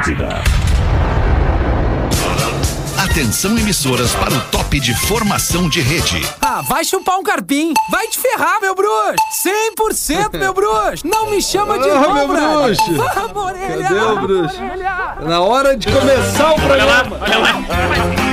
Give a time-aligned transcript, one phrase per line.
[0.00, 0.42] Atlântida.
[2.98, 6.26] Atenção emissoras para o top de formação de rede.
[6.40, 7.74] Ah, vai chupar um carpim.
[7.90, 9.16] Vai te ferrar, meu bruxo.
[9.76, 11.06] 100% meu bruxo.
[11.06, 12.94] Não me chama de Ah, meu bruxo.
[12.94, 13.82] Vamos, orelha.
[13.82, 14.58] Cadê o bruxo?
[15.26, 18.29] Na hora de começar o programa.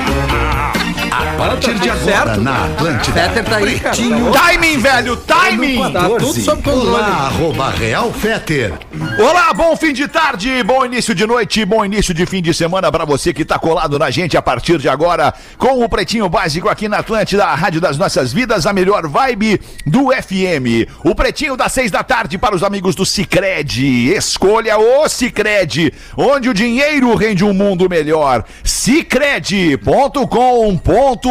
[1.38, 3.30] A partir de agora na Atlântida.
[3.30, 3.96] Peter tá aí, cara.
[3.96, 4.32] Pretinho.
[4.32, 5.92] Timing, velho, timing!
[5.94, 6.88] Tá tudo sob controle.
[6.88, 8.74] Olá, arroba Real Feter.
[9.20, 12.92] Olá, bom fim de tarde, bom início de noite, bom início de fim de semana
[12.92, 16.70] pra você que tá colado na gente a partir de agora com o Pretinho Básico
[16.70, 20.90] aqui na Atlântida, a rádio das nossas vidas, a melhor vibe do FM.
[21.04, 24.12] O Pretinho das seis da tarde para os amigos do Cicred.
[24.12, 28.44] Escolha o Cicred, onde o dinheiro rende um mundo melhor.
[28.64, 31.27] Cicred.com.br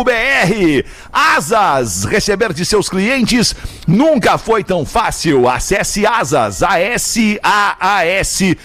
[1.12, 3.55] Asas, receber de seus clientes
[3.86, 5.48] nunca foi tão fácil.
[5.48, 8.56] Acesse Asas, A-S-A-A-S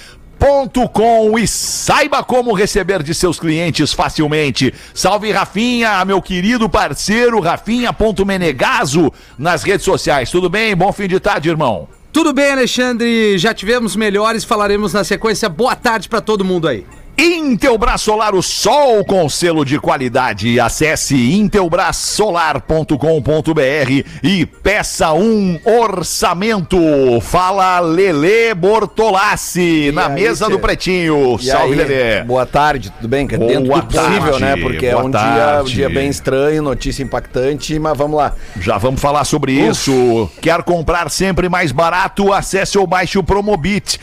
[0.42, 4.74] ponto com e saiba como receber de seus clientes facilmente.
[4.92, 10.32] Salve Rafinha, meu querido parceiro Rafinha.menegaso nas redes sociais.
[10.32, 10.76] Tudo bem?
[10.76, 11.88] Bom fim de tarde, irmão.
[12.12, 13.38] Tudo bem, Alexandre?
[13.38, 15.48] Já tivemos melhores, falaremos na sequência.
[15.48, 16.88] Boa tarde pra todo mundo aí.
[17.24, 20.60] Intelbras Solar, o sol com selo de qualidade.
[20.60, 26.80] Acesse intelbrasolar.com.br e peça um orçamento.
[27.22, 30.52] Fala Lele Bortolassi na aí, mesa Tchê?
[30.52, 31.38] do Pretinho.
[31.40, 32.24] E Salve, aí, Lelê.
[32.24, 33.28] Boa tarde, tudo bem?
[33.28, 34.58] Boa Dentro do possível, tarde, né?
[34.58, 38.34] Porque é um dia, um dia bem estranho, notícia impactante, mas vamos lá.
[38.60, 40.28] Já vamos falar sobre isso.
[40.42, 42.34] Quer comprar sempre mais barato?
[42.34, 44.00] Acesse ou baixe o Promobit.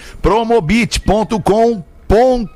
[2.08, 2.48] Promobit.com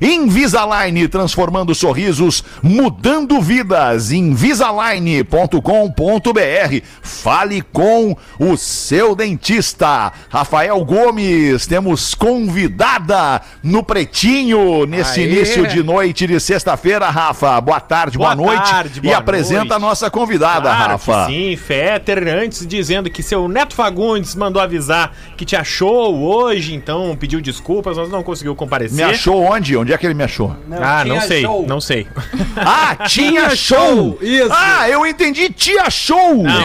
[0.00, 4.12] Invisalign, transformando sorrisos, mudando vidas.
[4.12, 6.82] Invisalign.com.br.
[7.02, 10.12] Fale com o seu dentista.
[10.28, 15.26] Rafael Gomes, temos convidada no Pretinho nesse Aê.
[15.32, 17.60] início de noite de sexta-feira, Rafa.
[17.60, 18.70] Boa tarde, boa, Boa noite.
[18.70, 19.72] tarde, e boa apresenta noite.
[19.72, 21.26] a nossa convidada, Claro Rafa.
[21.26, 27.16] sim, Fetter, antes dizendo que seu Neto Fagundes mandou avisar que te achou hoje, então
[27.16, 28.96] pediu desculpas, mas não conseguiu comparecer.
[28.96, 29.76] Me achou onde?
[29.76, 30.54] Onde é que ele me achou?
[30.80, 31.66] Ah, não Tinha sei, show.
[31.66, 32.06] não sei.
[32.56, 33.78] Ah, tinha Tinha show!
[33.96, 34.48] show, isso.
[34.52, 36.42] Ah, eu entendi, tia show!
[36.42, 36.64] Não.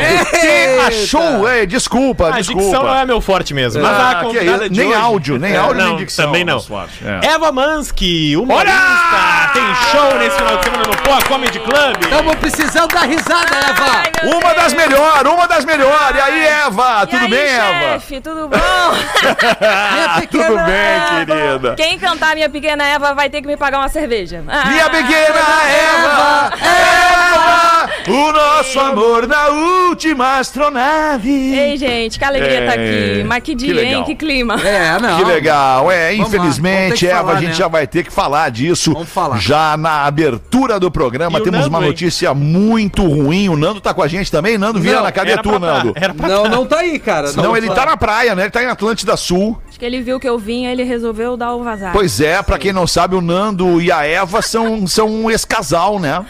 [0.87, 1.47] Achou!
[1.47, 2.61] É, desculpa, A desculpa.
[2.63, 3.81] dicção não é meu forte mesmo.
[3.81, 4.97] Mas Ah, a que convidada isso, de nem hoje...
[4.99, 6.25] áudio, nem É, áudio, não, nem dicção.
[6.25, 6.59] Também não.
[6.61, 7.27] forte, é.
[7.27, 9.49] Eva Mansky, humorista, Olha!
[9.53, 11.97] tem show nesse final de semana no Poa Comedy Club.
[12.03, 14.35] Estamos precisando da risada, Eva.
[14.37, 16.17] Uma das melhores, uma das melhores.
[16.17, 17.03] E aí, Eva?
[17.03, 17.93] E Tudo aí, bem, Eva?
[17.99, 18.57] chefe, tudo bom?
[19.61, 21.18] Ah, tudo bem, Eva.
[21.25, 21.75] Querida.
[21.75, 24.43] Quem cantar Minha Pequena Eva vai ter que me pagar uma cerveja.
[24.47, 27.78] Ah, Minha pequena Eva, Eva,
[28.11, 31.29] o nosso amor na última astronave.
[31.55, 33.23] Ei, gente, que alegria É, estar aqui.
[33.25, 33.93] Mas que que dia, legal.
[33.99, 34.03] hein?
[34.03, 34.55] Que clima.
[34.61, 35.17] É, não.
[35.17, 37.53] Que legal, é, Vamos infelizmente, que Eva, falar, a gente né?
[37.55, 39.37] já vai ter que falar disso Vamos falar.
[39.37, 41.39] já na abertura do programa.
[41.39, 41.87] E Temos Nando, uma hein?
[41.87, 43.49] notícia muito ruim.
[43.49, 44.57] O Nando tá com a gente também.
[44.57, 45.93] Nando Viana, Não, cadê Era tu, Nando?
[45.93, 47.31] tá, Não, não tá aí, cara.
[47.33, 48.43] Não, ele tá na praia, né?
[48.43, 49.59] Ele tá em Atlântida Sul.
[49.69, 51.91] Acho que ele viu que eu vinha, ele resolveu dar o vazar.
[51.93, 55.99] Pois é, pra quem não sabe, o Nando e a Eva são, são um ex-casal,
[55.99, 56.25] né?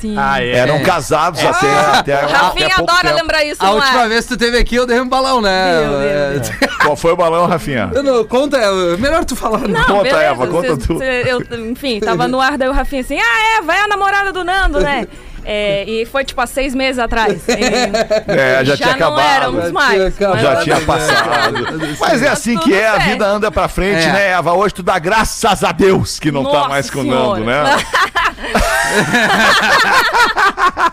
[0.00, 0.14] Sim.
[0.18, 0.50] Ah, é.
[0.52, 3.20] Eram casados até, até, Rafinha até pouco adora tempo.
[3.20, 4.08] lembrar isso, A última é?
[4.08, 5.80] vez que tu teve aqui, eu dei um balão, né?
[5.80, 5.90] Meu
[6.38, 7.90] Deus, É, Qual foi o balão, Rafinha?
[7.92, 9.60] Eu não, conta, é melhor tu falar.
[9.60, 9.68] Não.
[9.68, 10.98] Não, Conta, beleza, Eva, conta cê- tu.
[10.98, 14.32] cê- eu, enfim, tava no ar, daí o Rafinha assim, ah, Eva, é a namorada
[14.32, 15.06] do Nando, né?
[15.48, 17.44] É, e foi tipo há seis meses atrás.
[17.46, 19.20] E É, já, tinha não acabado.
[19.36, 19.92] éramos Já mais.
[19.94, 20.34] tinha acabado.
[20.34, 21.54] mas- Já tinha passado.
[22.00, 24.12] Mas é assim Tá que é, a vida anda pra frente, É.
[24.12, 24.54] né, Eva?
[24.54, 27.40] Hoje tu dá graças a Deus que não tá Nossa mais com o Senhora.
[27.40, 27.76] Nando, né?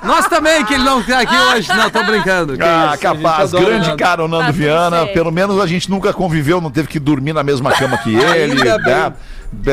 [0.04, 1.68] Nós também, que ele não tá aqui hoje.
[1.70, 2.58] Não, tô brincando.
[2.58, 3.98] Que Ah, capaz, adora grande Nando.
[4.04, 5.06] cara o Nando Tá Viana.
[5.08, 8.62] Pelo menos a gente nunca conviveu, não teve que dormir na mesma cama que ele,
[8.62, 9.14] Ainda né?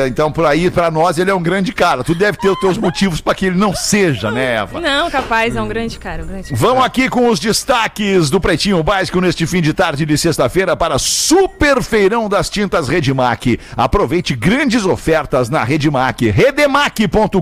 [0.07, 2.03] Então, por aí, pra nós, ele é um grande cara.
[2.03, 4.79] Tu deve ter os teus motivos pra que ele não seja, né, Eva?
[4.79, 6.55] Não, capaz, é um grande cara, um grande cara.
[6.59, 10.97] Vamos aqui com os destaques do Pretinho Básico neste fim de tarde de sexta-feira para
[10.97, 13.59] Super Feirão das Tintas Redmac.
[13.75, 17.37] Aproveite grandes ofertas na Redmac, redemac.com.br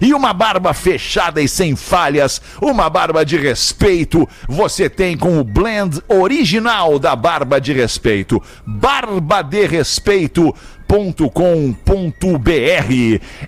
[0.00, 4.28] e uma barba fechada e sem falhas, uma barba de respeito.
[4.48, 8.42] Você tem com o blend original da barba de respeito.
[8.66, 10.54] Barba de respeito
[11.30, 11.80] com.br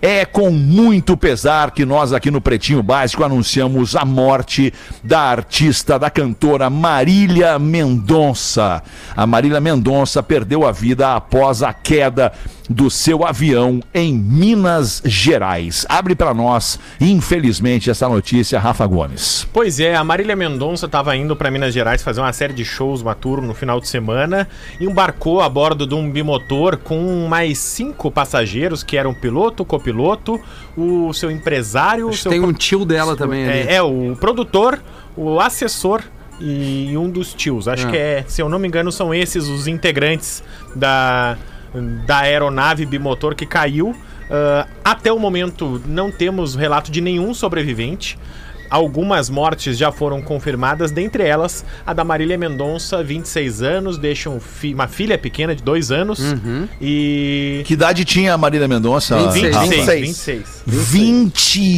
[0.01, 5.99] É com muito pesar que nós aqui no Pretinho Básico anunciamos a morte da artista,
[5.99, 8.83] da cantora Marília Mendonça.
[9.15, 12.33] A Marília Mendonça perdeu a vida após a queda
[12.69, 15.85] do seu avião em Minas Gerais.
[15.89, 19.47] Abre para nós, infelizmente, essa notícia, Rafa Gomes.
[19.53, 23.03] Pois é, a Marília Mendonça estava indo para Minas Gerais fazer uma série de shows,
[23.03, 24.49] uma tour no final de semana,
[24.81, 29.67] embarcou a bordo de um bimotor com mais cinco passageiros, que eram o piloto, o
[29.67, 30.41] copiloto,
[30.77, 33.59] o seu empresário, o Acho que seu tem pro- um tio dela também ali.
[33.69, 34.83] é, é, o produtor,
[35.17, 36.03] o assessor
[36.41, 37.69] e um dos tios.
[37.69, 37.91] Acho Ah.
[37.91, 40.43] que é, se eu não me engano, são esses os integrantes
[40.75, 41.37] da,
[42.07, 43.95] da aeronave bimotor que caiu.
[44.31, 48.19] Ah, até o momento não temos relato de nenhum sobrevivente.
[48.71, 54.41] Algumas mortes já foram confirmadas, dentre elas a da Marília Mendonça, 26 anos, deixa um
[54.41, 56.19] fi- uma filha pequena de 2 anos
[56.81, 57.63] e.
[57.67, 59.17] Que idade tinha a Marília Mendonça?
[59.31, 59.55] 26.
[59.55, 59.67] Rafa?
[59.69, 60.63] 26, 26.
[60.67, 60.91] 26.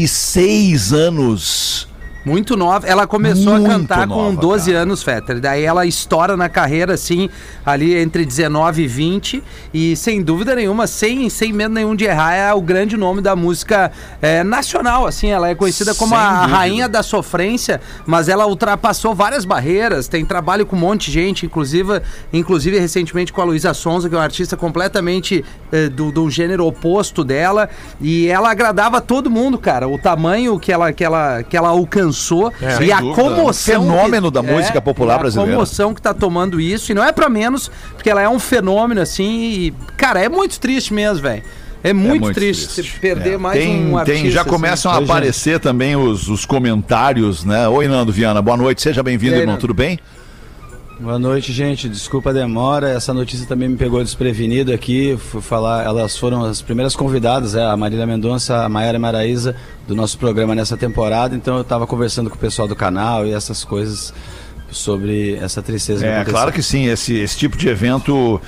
[0.06, 1.88] 26 anos.
[2.26, 2.84] Muito nova.
[2.88, 4.82] Ela começou Muito a cantar com nova, 12 cara.
[4.82, 5.38] anos, Fetter.
[5.40, 7.30] Daí ela estoura na carreira, assim,
[7.64, 9.44] ali entre 19 e 20.
[9.72, 13.36] E sem dúvida nenhuma, sem, sem medo nenhum de errar, é o grande nome da
[13.36, 15.28] música é, nacional, assim.
[15.28, 16.56] Ela é conhecida como Sem a dúvida.
[16.56, 20.08] rainha da sofrência, mas ela ultrapassou várias barreiras.
[20.08, 22.02] Tem trabalho com um monte de gente, inclusive,
[22.32, 26.66] inclusive recentemente com a Luísa Sonza, que é uma artista completamente eh, do, do gênero
[26.66, 27.70] oposto dela.
[28.00, 29.86] E ela agradava todo mundo, cara.
[29.86, 32.15] O tamanho que ela, que ela, que ela alcançou
[32.60, 32.70] É.
[32.76, 33.22] Sem e a dúvida.
[33.22, 33.82] comoção.
[33.82, 35.52] Fenômeno que- da música popular e brasileira.
[35.52, 38.38] A comoção que tá tomando isso, e não é pra menos, porque ela é um
[38.38, 39.24] fenômeno assim.
[39.40, 41.42] E, cara, é muito triste mesmo, velho.
[41.84, 42.98] É muito, muito triste, triste.
[42.98, 43.36] perder É.
[43.38, 44.20] mais tem, um artista.
[44.22, 44.50] tem, Já assim.
[44.50, 45.10] começam a Oi, gente.
[45.10, 47.68] aparecer também os, os comentários, né?
[47.68, 49.60] Oi, Nando Viana, boa noite, seja bem-vindo, irmão, Nando?
[49.60, 49.98] tudo bem?
[50.98, 51.88] Boa noite, gente.
[51.90, 52.88] Desculpa a demora.
[52.88, 55.14] Essa notícia também me pegou desprevenido aqui.
[55.18, 59.54] Fui falar, elas foram as primeiras convidadas, é, a Marília Mendonça, a Maiara Maraíza,
[59.86, 61.34] do nosso programa nessa temporada.
[61.36, 64.14] Então eu estava conversando com o pessoal do canal e essas coisas
[64.70, 66.32] sobre essa tristeza que É, aconteceu.
[66.34, 68.40] claro que sim, esse, esse tipo de evento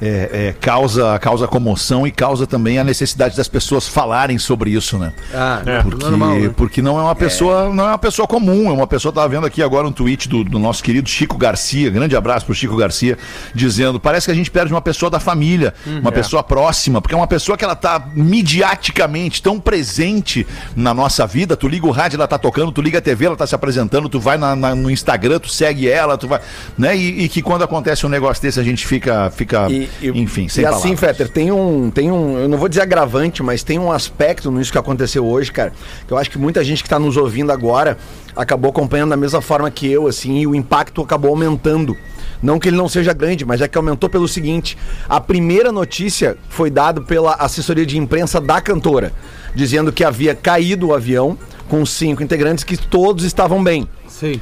[0.00, 4.98] é, é, causa, causa comoção e causa também a necessidade das pessoas falarem sobre isso,
[4.98, 5.12] né?
[5.34, 6.50] Ah, É, Porque, normal, né?
[6.56, 9.46] porque não é uma pessoa, não é uma pessoa comum, é uma pessoa tava vendo
[9.46, 13.16] aqui agora um tweet do, do nosso querido Chico Garcia, grande abraço pro Chico Garcia,
[13.54, 17.18] dizendo, parece que a gente perde uma pessoa da família, uma pessoa próxima, porque é
[17.18, 22.16] uma pessoa que ela tá midiaticamente tão presente na nossa vida, tu liga o rádio,
[22.16, 24.74] ela tá tocando, tu liga a TV, ela tá se apresentando, tu vai na- na-
[24.74, 26.40] no Instagram, tu segue ela, tu vai,
[26.76, 26.96] né?
[26.96, 30.48] E, e que quando acontece um negócio desse a gente fica, fica E, e- enfim,
[30.48, 31.00] sem e assim, palavras.
[31.00, 34.70] Fetter, tem um, tem um, eu não vou dizer agravante, mas tem um aspecto nisso
[34.72, 35.72] que aconteceu hoje, cara,
[36.06, 37.96] que eu acho que muita gente que tá nos ouvindo agora
[38.34, 41.96] acabou acompanhando da mesma forma que eu, assim, e o impacto acabou aumentando.
[42.42, 44.76] Não que ele não seja grande, mas é que aumentou pelo seguinte:
[45.08, 49.12] a primeira notícia foi dada pela assessoria de imprensa da cantora,
[49.54, 51.38] dizendo que havia caído o avião
[51.68, 53.88] com cinco integrantes que todos estavam bem.
[54.06, 54.40] Sim.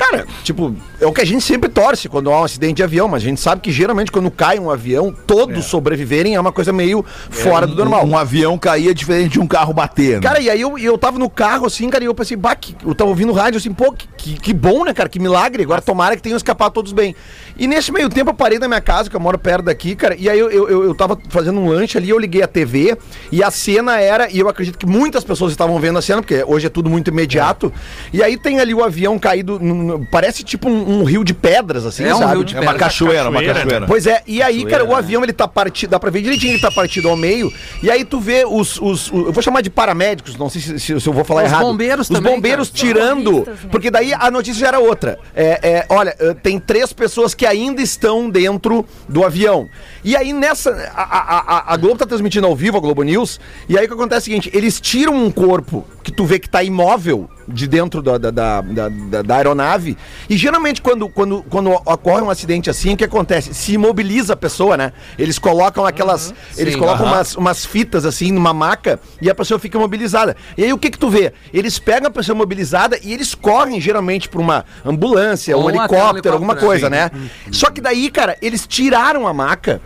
[0.00, 3.06] Cara, tipo, é o que a gente sempre torce quando há um acidente de avião,
[3.06, 6.72] mas a gente sabe que geralmente quando cai um avião, todos sobreviverem é uma coisa
[6.72, 8.06] meio fora do normal.
[8.06, 10.14] Um, um avião caía diferente de um carro bater.
[10.14, 10.20] né?
[10.22, 12.74] Cara, e aí eu, eu tava no carro assim, cara, e eu pensei, bah, que,
[12.82, 15.62] eu tava ouvindo rádio assim, pô, que, que, que bom, né, cara, que milagre.
[15.64, 17.14] Agora tomara que tenham escapado todos bem.
[17.58, 20.16] E nesse meio tempo eu parei na minha casa, que eu moro perto daqui, cara,
[20.18, 22.96] e aí eu, eu, eu, eu tava fazendo um lanche ali, eu liguei a TV,
[23.30, 26.42] e a cena era, e eu acredito que muitas pessoas estavam vendo a cena, porque
[26.46, 27.70] hoje é tudo muito imediato,
[28.14, 31.84] e aí tem ali o avião caído, no- parece tipo um, um rio de pedras,
[31.86, 32.32] assim, É um sabe?
[32.34, 32.78] rio de É uma pedra.
[32.78, 33.86] cachoeira, uma Cachoeira, cachoeira.
[33.86, 36.52] Pois é, e aí, cara, o Cachoeira, avião ele tá partido, dá pra ver direitinho,
[36.52, 37.52] ele tá partido ao meio,
[37.82, 40.78] e aí tu vê os, os, o- eu vou chamar de paramédicos, não sei se,
[40.78, 41.62] se- se eu vou falar Os errado.
[41.62, 42.78] bombeiros Os também, bombeiros cara.
[42.80, 43.54] tirando, né?
[43.70, 45.18] porque daí a notícia já era outra.
[45.34, 49.68] É, é, olha, eh, tem três pessoas que ainda estão dentro do avião.
[50.02, 53.38] E aí nessa, a, a, a- Globo tá transmitindo ao vivo, a Globo News,
[53.68, 56.38] e aí o que acontece é o seguinte, eles tiram um corpo que tu vê
[56.38, 61.42] que tá imóvel de dentro da, da, da, da- da- aeronave, e geralmente quando, quando,
[61.50, 63.52] quando ocorre um acidente assim, o que acontece?
[63.52, 64.92] Se imobiliza a pessoa, né?
[65.18, 67.16] Eles colocam aquelas, eles Sim, colocam aham.
[67.16, 70.36] umas, umas fitas assim numa maca e a pessoa fica imobilizada.
[70.56, 71.32] E aí o que que tu vê?
[71.52, 75.70] Eles pegam a pessoa imobilizada e eles correm geralmente pra uma ambulância, Ou um um
[75.70, 76.90] helicóptero, alguma helicóptero, coisa, sim.
[76.90, 77.30] né?
[77.50, 79.80] Só que daí, cara, eles tiraram a maca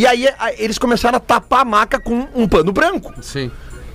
[0.00, 3.12] e aí a- eles começaram a tapar a maca com um pano branco.
[3.22, 3.50] Sim.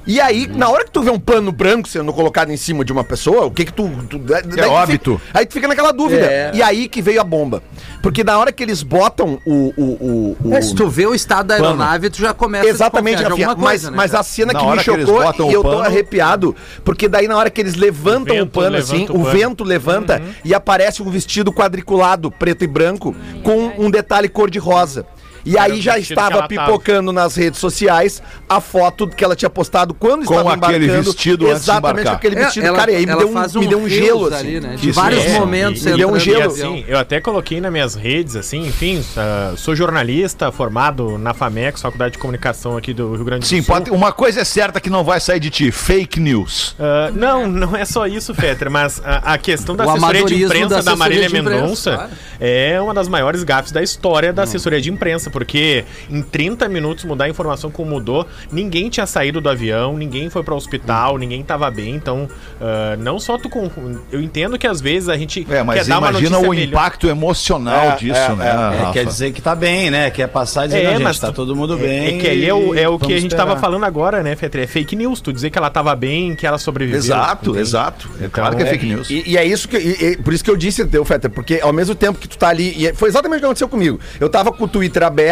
[0.05, 2.91] E aí, na hora que tu vê um pano branco sendo colocado em cima de
[2.91, 3.89] uma pessoa, o que que tu...
[4.09, 5.17] tu daí tu óbito.
[5.25, 6.25] Fica, aí tu fica naquela dúvida.
[6.25, 6.51] É.
[6.53, 7.63] E aí que veio a bomba.
[8.01, 9.73] Porque na hora que eles botam o...
[9.77, 11.67] o, o, o- É, se tu vê o estado da Pano.
[11.67, 14.77] aeronave, tu já começa Exatamente, a Rafinha, mas, né, mas a cena Na que me
[14.79, 17.75] que chocou botam e o eu tô pano- arrepiado, porque daí na hora que eles
[17.75, 19.25] levantam O pano assim, o o, pano.
[19.31, 25.05] vento levanta e aparece um vestido quadriculado, preto e branco, com um detalhe cor-de-rosa.
[25.45, 30.25] E aí já estava pipocando nas redes sociais a foto que ela tinha postado quando
[30.25, 31.03] Com estava aquele embarcando.
[31.11, 32.13] vestido antes de Exatamente embarcar.
[32.15, 32.91] aquele É, vestido, ela- cara.
[32.91, 34.35] E aí me deu, um, me deu um gelo, assim.
[34.37, 34.75] ali, né?
[34.79, 35.39] De Isso vários é.
[35.39, 36.51] momentos E- e deu um gelo.
[36.51, 41.81] assim, eu até coloquei nas minhas redes, assim, enfim, ah, sou jornalista, formado na FAMEX,
[41.81, 43.73] Faculdade de Comunicação aqui do Rio Grande do Sim, Sul.
[43.75, 46.75] pode, uma coisa é certa que não vai sair de ti: fake news.
[46.79, 50.43] Ah, não, não é só isso, Fetter, mas a, a questão da O assessoria de
[50.43, 52.11] imprensa da da, Marília Mendonça claro.
[52.39, 57.03] é uma das maiores gafes da história da assessoria de imprensa, porque em 30 minutos
[57.03, 61.17] mudar a informação como mudou, ninguém tinha saído do avião, ninguém foi para o hospital,
[61.17, 62.29] ninguém tava bem, então
[62.61, 63.69] ah, não só tu com...
[64.11, 66.67] Eu entendo que às vezes a gente É, mas quer dar uma imagina o melhor.
[66.69, 68.47] impacto emocional É, disso, é, né?
[68.47, 68.93] É, Rafa?
[68.93, 70.09] quer dizer que tá bem, né?
[70.11, 72.15] Quer passar e dizer, É, gente, mas tá tu- todo mundo é- bem.
[72.17, 73.47] É, que aí é o, é o que a gente esperar.
[73.47, 74.61] tava falando agora, né, Fetter?
[74.63, 75.19] É fake news.
[75.19, 76.99] Tu dizer que ela tava bem, que ela sobreviveu.
[76.99, 77.61] Exato, entende?
[77.61, 78.09] exato.
[78.21, 79.09] É claro que é fake news.
[79.09, 79.77] E, e é isso que.
[79.77, 82.37] e- e por isso que eu disse, teu Fetter, porque ao mesmo tempo que tu
[82.37, 82.73] tá ali.
[82.85, 83.99] E foi exatamente o que aconteceu comigo.
[84.19, 85.22] Eu tava com o Twitter aberto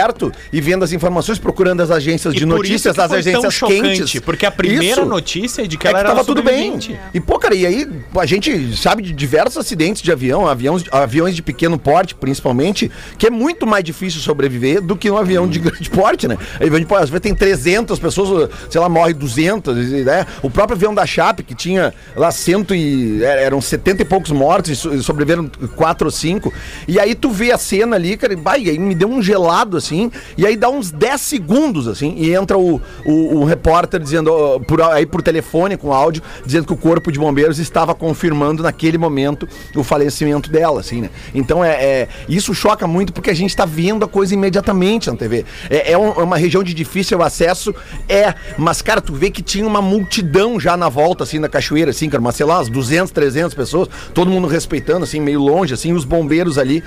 [0.52, 4.20] e vendo as informações, procurando as agências E de notícias, que as agências chocante, quentes.
[4.20, 5.06] Porque a primeira Isso.
[5.06, 6.78] notícia é de que É ela que era tava tudo bem.
[7.14, 11.36] E, pô, cara, e aí a gente sabe de diversos acidentes de avião, aviões, aviões
[11.36, 15.60] de pequeno porte, principalmente, que é muito mais difícil sobreviver do que um avião de
[15.60, 16.38] grande porte, né?
[16.60, 20.26] De porte, às vezes tem 300 pessoas, sei lá, morre 200, né?
[20.42, 23.24] O próprio avião da Chape, que tinha lá cento e...
[23.24, 26.54] é, eram 70 e poucos mortos e so- sobreviveram 4 ou 5.
[26.88, 29.22] E aí tu vê a cena ali, cara, e, vai, e aí me deu um
[29.22, 34.00] gelado, assim, e aí dá uns 10 segundos, assim, e entra o, o, o repórter
[34.00, 38.64] dizendo, por, aí por telefone, com áudio, dizendo que o corpo de bombeiros estava confirmando
[38.64, 41.10] naquele momento o falecimento dela, assim, né?
[41.34, 45.16] Então é, é- isso choca muito porque a gente está vendo a coisa imediatamente na
[45.16, 45.46] TV.
[45.70, 47.74] É, é um- é uma região de difícil acesso,
[48.08, 51.92] é, mas cara, tu vê que tinha uma multidão já na volta, assim, na cachoeira,
[51.92, 55.74] assim, cara, mas sei lá, umas 200, 300 pessoas, todo mundo respeitando, assim, meio longe,
[55.74, 56.84] assim, os bombeiros ali.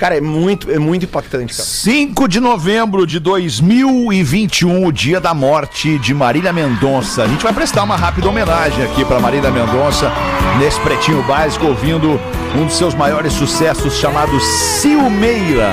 [0.00, 1.68] Cara, é muito, é muito impactante, cara.
[1.68, 7.24] 5 de novembro de 2021, o dia da morte de Marília Mendonça.
[7.24, 10.10] A gente vai prestar uma rápida homenagem aqui para Marília Mendonça
[10.58, 12.18] nesse pretinho básico, ouvindo
[12.56, 15.70] um dos seus maiores sucessos chamado Silmeira.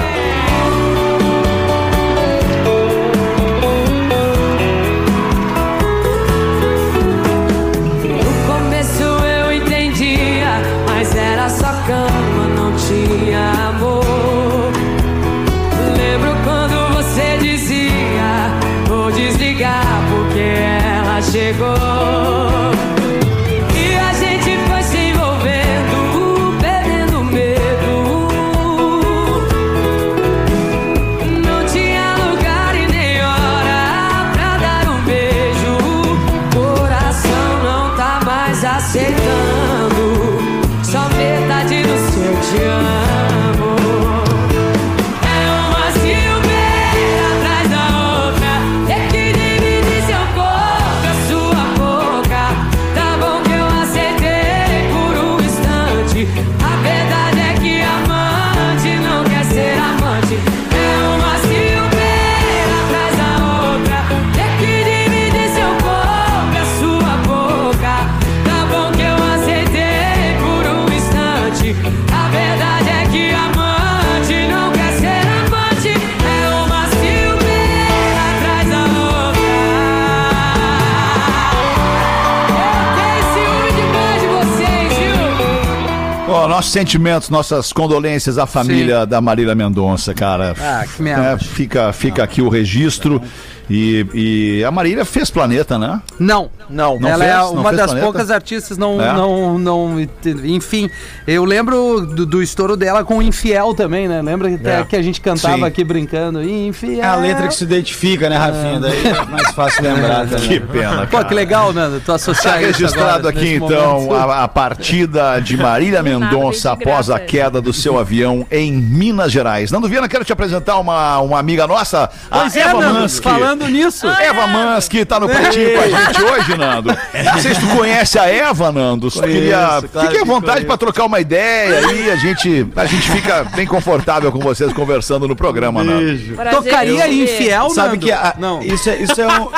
[86.68, 90.54] Nossos sentimentos, nossas condolências à família da Marília Mendonça, cara.
[90.60, 91.32] Ah, que merda.
[91.32, 93.22] É, fica fica aqui o registro.
[93.70, 96.02] E, e a Marília fez planeta, né?
[96.20, 96.50] Não.
[96.70, 97.36] Não, Não ela fez?
[97.36, 98.04] é uma das Planeta?
[98.06, 99.14] poucas artistas não, É?
[99.14, 99.96] não, não,
[100.44, 100.90] enfim,
[101.26, 104.22] eu lembro do, do estouro dela com Infiel também, né?
[104.22, 104.84] Lembra que, até É.
[104.84, 105.64] que a gente cantava Sim.
[105.64, 107.02] aqui brincando, Infiel.
[107.04, 108.80] É a letra que se identifica, né, Rafinha?
[108.80, 110.48] Daí é mais fácil lembrar também.
[110.48, 114.44] Que pena, Pô, que legal, Nando, tu associar Está isso registrado agora, aqui então a,
[114.44, 119.72] a partida de Marília Mendonça após a queda do seu avião em Minas Gerais.
[119.72, 123.24] Nando Viana, quero te apresentar uma, uma amiga nossa, Pois a é, Eva Nando, Mansky.
[123.24, 124.08] falando nisso.
[124.08, 126.90] Eva Mansky tá no pretinho com a gente hoje, Nando.
[127.34, 129.12] Não sei se tu conhece a Eva, Nando.
[129.12, 129.58] Conheço, queria,
[129.92, 132.10] claro fique à vontade para trocar uma ideia aí.
[132.12, 136.00] A gente, a gente fica bem confortável com vocês conversando no programa, Nando.
[136.06, 136.36] Beijo.
[136.36, 137.08] Prazer Tocaria.
[137.08, 138.06] Infiel, Sabe Nando?
[138.06, 138.62] que a- Não.
[138.62, 139.50] isso, é, isso é um.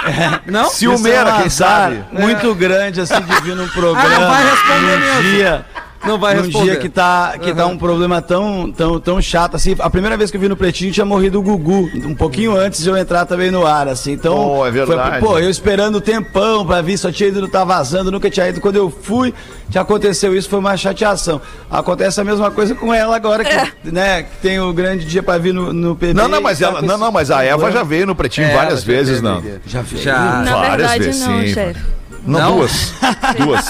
[0.46, 0.70] Não?
[0.70, 2.04] Ciumeira, isso é um quem sabe?
[2.12, 4.10] Muito grande, assim, de vir num programa.
[4.16, 5.22] Ah, não vai responder mesmo.
[5.32, 5.66] dia
[6.06, 6.66] Não vai num responder.
[6.66, 9.76] dia que tá, que tá um problema tão, tão, tão chato, assim.
[9.80, 12.82] A primeira vez que eu vi no Pretinho tinha morrido o Gugu, um pouquinho antes
[12.82, 14.14] de eu entrar também no ar, assim.
[14.14, 15.20] Então, Oh, é verdade.
[15.20, 18.30] Foi, pô, eu esperando um tempão pra vir, só tinha ido, não tá vazando, nunca
[18.30, 18.62] tinha ido.
[18.62, 19.34] Quando eu fui,
[19.70, 21.42] que aconteceu isso, foi uma chateação.
[21.70, 25.38] Acontece a mesma coisa com ela agora, que, né, que tem o grande dia pra
[25.38, 26.14] vir no, no PB.
[26.14, 28.56] Não, não, mas tá ela, não, não, mas a Eva já veio no pretinho É,
[28.56, 29.44] várias vezes, não.
[29.66, 30.02] Já veio.
[30.02, 30.18] Já.
[30.44, 31.48] Na Várias verdade, vezes, não, sim.
[31.54, 31.99] chefe.
[32.30, 32.56] Não, Não?
[32.58, 32.94] duas.
[33.38, 33.66] Duas.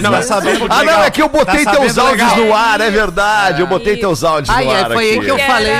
[0.00, 2.46] Não, Tá sabendo Ah, não, é que eu botei Tá teus áudios legal.
[2.46, 3.60] no ar, é verdade.
[3.60, 4.00] Eu botei Isso.
[4.00, 5.24] teus áudios Ai, no ar é, foi aí aqui.
[5.24, 5.72] que eu falei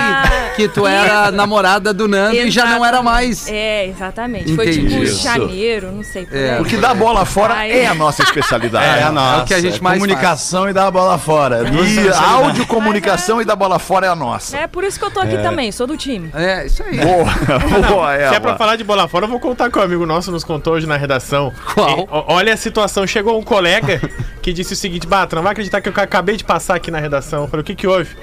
[0.57, 3.49] que tu era namorada do Nando e já não era mais.
[3.49, 4.55] É, exatamente.
[4.55, 5.05] Foi tipo Entendi.
[5.05, 5.23] Isso.
[5.23, 6.27] janeiro, não sei.
[6.27, 6.51] Por É.
[6.53, 6.57] aí.
[6.59, 7.71] Porque dar bola fora Ai.
[7.71, 8.85] é a nossa especialidade.
[9.01, 9.41] É, a nossa.
[9.41, 11.63] É o que a gente mais Comunicação e dar a bola fora.
[11.69, 14.57] E áudio, comunicação e dar bola fora é a nossa.
[14.57, 16.31] É por isso que eu tô aqui também, sou do time.
[16.35, 16.99] É, isso aí.
[16.99, 17.25] Boa,
[17.89, 20.31] boa, Se é pra falar de bola fora, eu vou contar que o amigo nosso
[20.33, 21.53] nos contou hoje na redação.
[21.75, 22.08] Qual?
[22.11, 23.07] Olha a situação.
[23.07, 24.01] Chegou um colega
[24.43, 26.91] que disse o seguinte: Bah, tu não vai acreditar que eu acabei de passar aqui
[26.91, 27.43] na redação.
[27.43, 28.17] Eu falei, o que que houve?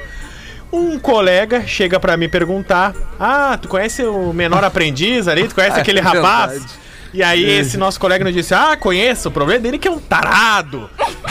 [0.72, 5.48] Um colega chega pra me perguntar: Ah, tu conhece o menor aprendiz ali?
[5.48, 6.86] Tu conhece É aquele rapaz?
[7.14, 9.30] E aí esse nosso colega nos disse: Ah, conheço.
[9.30, 10.90] O problema dele é que é um tarado.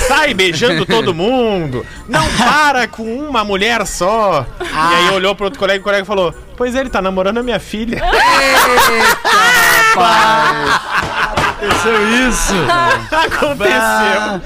[0.08, 1.84] Sai beijando todo mundo.
[2.08, 4.46] Não para com uma mulher só.
[4.60, 7.38] E aí olhou pro outro colega e o colega falou: Pois é, ele tá namorando
[7.38, 8.00] a minha filha.
[11.64, 12.54] Aconteceu isso.
[13.10, 13.72] Aconteceu.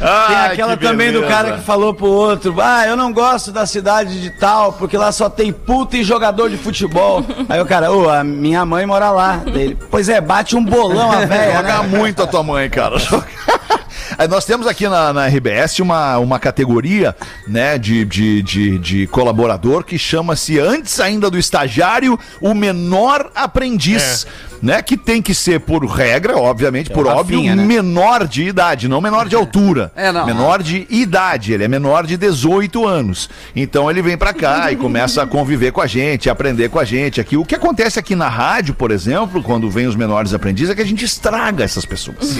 [0.00, 3.50] Ah, tem aquela que também do cara que falou pro outro: Ah, eu não gosto
[3.50, 7.24] da cidade de tal, porque lá só tem puta e jogador de futebol.
[7.48, 9.36] Aí o cara, ô, a minha mãe mora lá.
[9.36, 11.98] Dele, pois é, bate um bolão a véia, Joga né?
[11.98, 12.96] muito a tua mãe, cara.
[14.16, 17.14] Aí Nós temos aqui na, na RBS uma, uma categoria
[17.46, 24.26] né, de, de, de, de colaborador que chama-se, antes ainda do estagiário, o menor aprendiz.
[24.60, 27.64] Né, que tem que ser, por regra, obviamente, por o óbvio, Rafinha, né?
[27.64, 29.92] menor de idade, não menor de altura.
[29.94, 30.26] É, não.
[30.26, 33.30] Menor de idade, ele é menor de 18 anos.
[33.54, 36.78] Então ele vem pra cá e começa a conviver com a gente, a aprender com
[36.78, 37.36] a gente aqui.
[37.36, 40.82] O que acontece aqui na rádio, por exemplo, quando vem os menores aprendizes, é que
[40.82, 42.36] a gente estraga essas pessoas.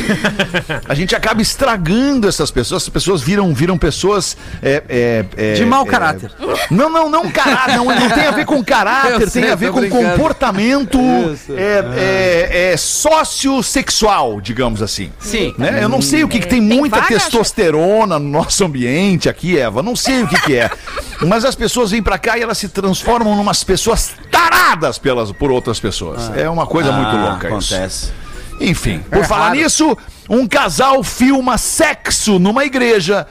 [0.88, 4.36] a gente acaba estragando essas pessoas, as pessoas viram, viram pessoas.
[4.62, 6.30] é, é, é, De mau é, caráter.
[6.70, 9.54] Não, não, não caráter, não, não tem a ver com caráter, Eu sei, tem a
[9.54, 10.10] eu ver com brincando.
[10.10, 10.98] comportamento
[11.32, 11.52] Isso.
[11.56, 15.10] é, é, é sociossexual, digamos assim.
[15.18, 15.54] Sim.
[15.58, 15.82] Né?
[15.82, 19.58] Eu não sei o que, que tem Tem muita vaga, testosterona no nosso ambiente aqui,
[19.58, 19.82] Eva.
[19.82, 20.70] Não sei o que, que é.
[21.26, 25.50] Mas as pessoas vêm pra cá e elas se transformam numas pessoas taradas pelas, por
[25.50, 26.30] outras pessoas.
[26.36, 27.74] É uma coisa muito Ah, louca isso.
[27.74, 28.12] Acontece.
[28.60, 29.56] Enfim, por É falar raro.
[29.56, 29.96] nisso,
[30.28, 33.26] um casal filma sexo numa igreja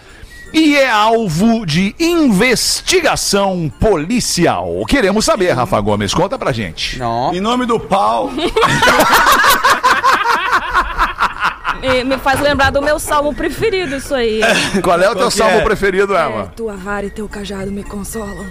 [0.54, 4.84] e é alvo de investigação policial.
[4.88, 6.98] Queremos saber, Rafa Gomes, conta pra gente.
[7.00, 7.34] Não.
[7.34, 8.32] Em nome do pau.
[11.82, 14.42] Me, me faz lembrar do meu salmo preferido, isso aí.
[14.84, 15.62] Qual é o teu Qual que salmo é?
[15.62, 16.52] preferido, É, Eva?
[16.56, 18.48] tua vara e teu cajado me consolam.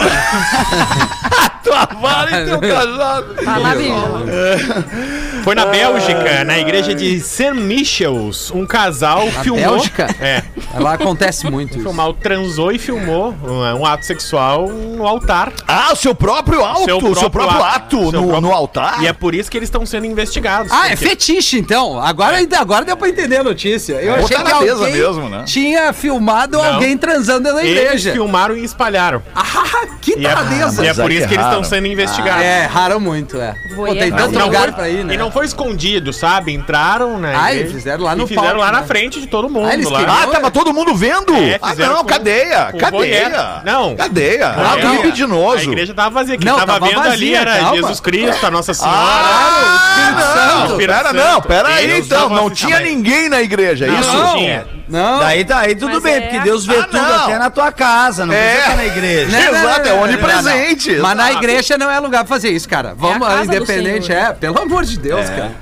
[1.62, 3.34] Tua vara e teu casado.
[3.44, 5.44] Tá na Bíblia.
[5.44, 7.52] Foi na Bélgica, na igreja de St.
[7.52, 9.72] Michels, um casal filmou.
[9.74, 10.08] Bélgica?
[10.20, 10.42] É.
[10.78, 11.82] Lá acontece muito isso.
[11.82, 15.52] Filmar, transou e filmou um, um ato sexual no altar.
[15.68, 19.02] Ah, o seu próprio alto, Seu o seu próprio ato, Seu no, próprio- no altar.
[19.02, 20.72] E é por isso que eles estão sendo investigados.
[20.72, 22.00] Ah, é porque- fetiche, então.
[22.00, 23.94] Agora, ainda- agora deu pra entender a notícia.
[23.94, 25.42] Eu achei que na alguém mesmo, né?
[25.46, 26.64] tinha filmado Não.
[26.74, 28.12] alguém transando dentro da Eles igreja.
[28.12, 29.22] filmaram e espalharam.
[29.34, 30.84] Ah, que é, taradeza.
[30.84, 32.42] e é por isso que eles estão sendo investigados.
[32.42, 33.54] É, raro muito, é.
[33.74, 35.14] Pô, tem tanto Não lugar foi- pra ir, né?
[35.14, 36.52] E não foi escondido, sabe?
[36.52, 37.34] Entraram, né?
[37.36, 38.86] Ah, e fizeram lá no e fizeram palco, lá na né?
[38.86, 39.68] frente de todo mundo.
[39.68, 39.98] Ah, eles lá.
[40.00, 41.34] queriam- Ah, tava todo mundo vendo?
[41.34, 43.62] É, ah, não, cadeia, cadeia.
[43.64, 43.96] Não.
[43.96, 44.48] Cadeia.
[44.48, 45.58] Ah, Não, libidinoso.
[45.58, 46.36] A igreja tava vazia.
[46.36, 47.76] Quem Não, tava, tava vendo ali era calma.
[47.76, 48.96] Jesus Cristo, a Nossa Senhora.
[48.98, 54.12] Ah, não, Espírito pera, não, pera aí então, não tinha ninguém na igreja, é isso?
[54.12, 54.79] não tinha.
[54.90, 55.20] Não.
[55.20, 56.20] Daí tá aí tudo Mas bem, é.
[56.22, 57.24] porque Deus vê Ah, tudo não.
[57.24, 58.38] até na tua casa, não É.
[58.40, 59.26] precisa estar na igreja.
[59.38, 60.96] Não, não, Exato, é não, não, onipresente.
[60.96, 62.94] Mas na igreja não é lugar pra fazer isso, cara.
[62.96, 64.18] Vamos, casa do independente, Senhor.
[64.18, 64.32] é.
[64.32, 65.52] Pelo amor de Deus, cara.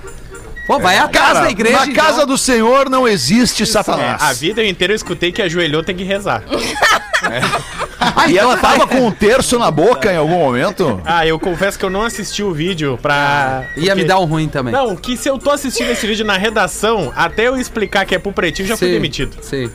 [0.67, 1.79] Pô, vai à casa da igreja.
[1.87, 2.27] na casa então.
[2.27, 4.21] do Senhor não existe É, Satanás.
[4.23, 6.43] a vida inteira eu escutei que ajoelhou tem que rezar.
[8.19, 11.01] Ah, E ela tava com um terço na boca em algum momento?
[11.05, 13.65] Ah, eu confesso que eu não assisti o vídeo pra.
[13.77, 14.73] Ia me porque- dar um ruim também.
[14.73, 18.19] Não, que se eu tô assistindo esse vídeo na redação, até eu explicar que é
[18.19, 19.37] pro pretinho, já fui Sim, demitido.
[19.43, 19.71] Sim.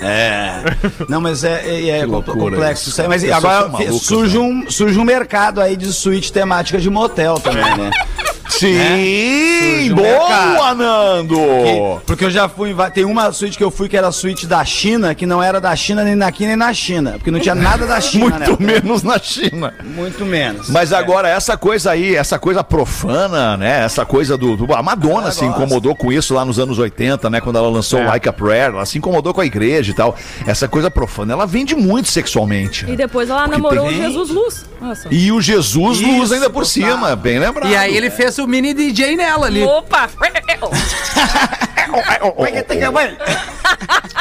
[0.00, 0.62] É.
[1.08, 2.90] Não, mas é, é, é complexo isso.
[2.90, 3.08] isso aí.
[3.08, 4.44] Mas agora são malucas, surge, né?
[4.44, 7.90] um, surge um mercado aí de suíte temática de motel também, né?
[8.48, 9.92] Sim!
[9.92, 10.74] Um boa.
[10.74, 11.36] Nando!
[11.36, 12.74] Que- Porque eu já fui.
[12.92, 15.60] Tem uma suíte que eu fui que era a suíte da China, que não era
[15.60, 17.12] da China nem daqui nem na China.
[17.12, 18.72] Porque não tinha nada da China, Muito né?
[18.74, 19.74] menos na China.
[19.94, 20.68] Muito menos.
[20.70, 20.96] Mas É.
[20.96, 23.84] agora, essa coisa aí, essa coisa profana, né?
[23.84, 24.56] Essa coisa do.
[24.56, 27.40] do- a Madonna Ela se incomodou com isso lá nos anos 80, né?
[27.40, 28.04] Quando ela lançou É.
[28.06, 30.16] Like a Prayer, ela se incomodou com a igreja e tal.
[30.46, 32.84] Essa coisa profana, ela vende muito sexualmente.
[32.88, 34.66] E depois ela namorou o tem- Jesus Luz.
[34.80, 35.08] Nossa.
[35.10, 37.68] E o Jesus Isso, Luz ainda por cima, bem lembrado.
[37.70, 39.62] E aí ele fez o mini DJ nela ali.
[39.64, 40.08] Opa!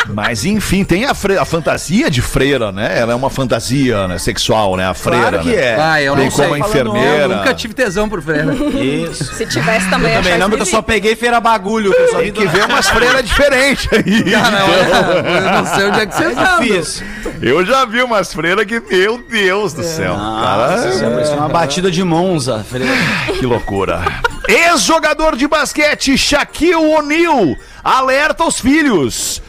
[0.09, 2.97] Mas enfim, tem a, a fantasia de freira, né?
[2.97, 4.87] Ela é uma fantasia né, sexual, né?
[4.87, 5.29] A freira.
[5.29, 5.61] Claro que né?
[5.61, 5.77] é.
[5.79, 6.53] Ah, eu Tem não como sei.
[6.55, 7.23] a enfermeira.
[7.23, 8.53] Eu nunca tive tesão por freira.
[8.53, 9.23] Isso.
[9.35, 11.91] Se tivesse também, Eu também não, porque eu só peguei feira bagulho.
[11.93, 14.23] que eu só vi Tem que ver umas freiras diferentes aí.
[14.31, 16.59] Cara, olha, eu não sei onde é que vocês É andam.
[16.61, 17.07] difícil.
[17.41, 20.15] Eu já vi umas freiras que, meu Deus do céu.
[20.17, 22.65] Nossa, cara, isso é parecia uma batida de Monza.
[22.69, 22.91] freira.
[23.39, 24.01] que loucura.
[24.47, 29.41] Ex-jogador de basquete Shaquille O'Neal alerta os filhos.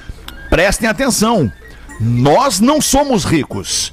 [0.50, 1.52] Prestem atenção.
[2.00, 3.92] Nós não somos ricos.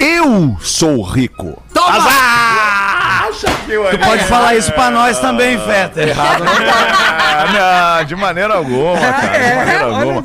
[0.00, 1.62] Eu sou rico.
[1.72, 1.96] Toma!
[1.96, 3.28] Azar!
[3.32, 6.02] Shaquille Tu pode falar isso pra nós também, Feta.
[6.02, 9.38] Errado não Ah, não, de maneira alguma, cara.
[9.38, 10.22] De maneira alguma.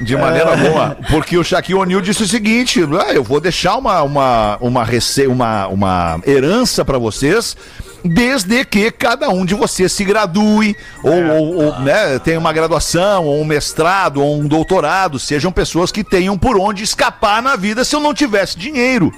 [0.00, 0.96] De maneira alguma.
[1.10, 5.26] Porque o Shaquille O'Neal disse o seguinte: ah, eu vou deixar uma, uma, uma, rece...
[5.26, 7.56] uma, uma herança pra vocês.
[8.04, 13.24] Desde que cada um de vocês se gradue, ou, ou, ou, né, tenha uma graduação,
[13.24, 17.82] ou um mestrado, ou um doutorado, sejam pessoas que tenham por onde escapar na vida
[17.82, 19.10] se eu não tivesse dinheiro.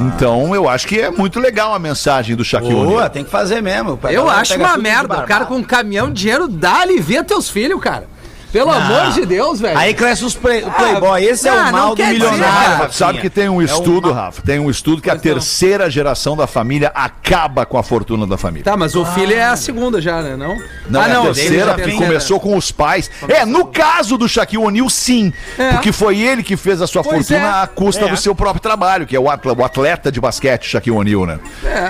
[0.00, 3.62] Então eu acho que é muito legal a mensagem do Shaquille Boa, tem que fazer
[3.62, 3.98] mesmo.
[4.10, 5.20] Eu acho uma merda.
[5.20, 8.08] O cara com um caminhão de dinheiro dá alivia teus filhos, cara.
[8.52, 9.76] Pelo amor de Deus, velho.
[9.78, 11.24] Aí cresce os play, o Playboy.
[11.24, 12.70] Esse é ah, o mal não do dizer, milionário.
[12.76, 12.92] Rafinha.
[12.92, 14.42] Sabe que tem um É estudo, uma- Rafa?
[14.42, 15.32] Tem um estudo que a Pois não.
[15.34, 18.64] terceira geração da família acaba com a fortuna da família.
[18.64, 20.36] Tá, mas o filho é a segunda já, né?
[20.36, 20.56] Não?
[20.88, 22.06] Não, ah, é a não, terceira, a que terceira.
[22.06, 23.10] começou com os pais.
[23.28, 25.32] É, no caso do Shaquille O'Neal, sim.
[25.58, 25.72] É.
[25.72, 27.62] Porque foi ele que fez a sua Pois fortuna é.
[27.62, 30.96] à custa do seu próprio trabalho, que é o atleta, o atleta de basquete, Shaquille
[30.96, 31.38] O'Neal, né?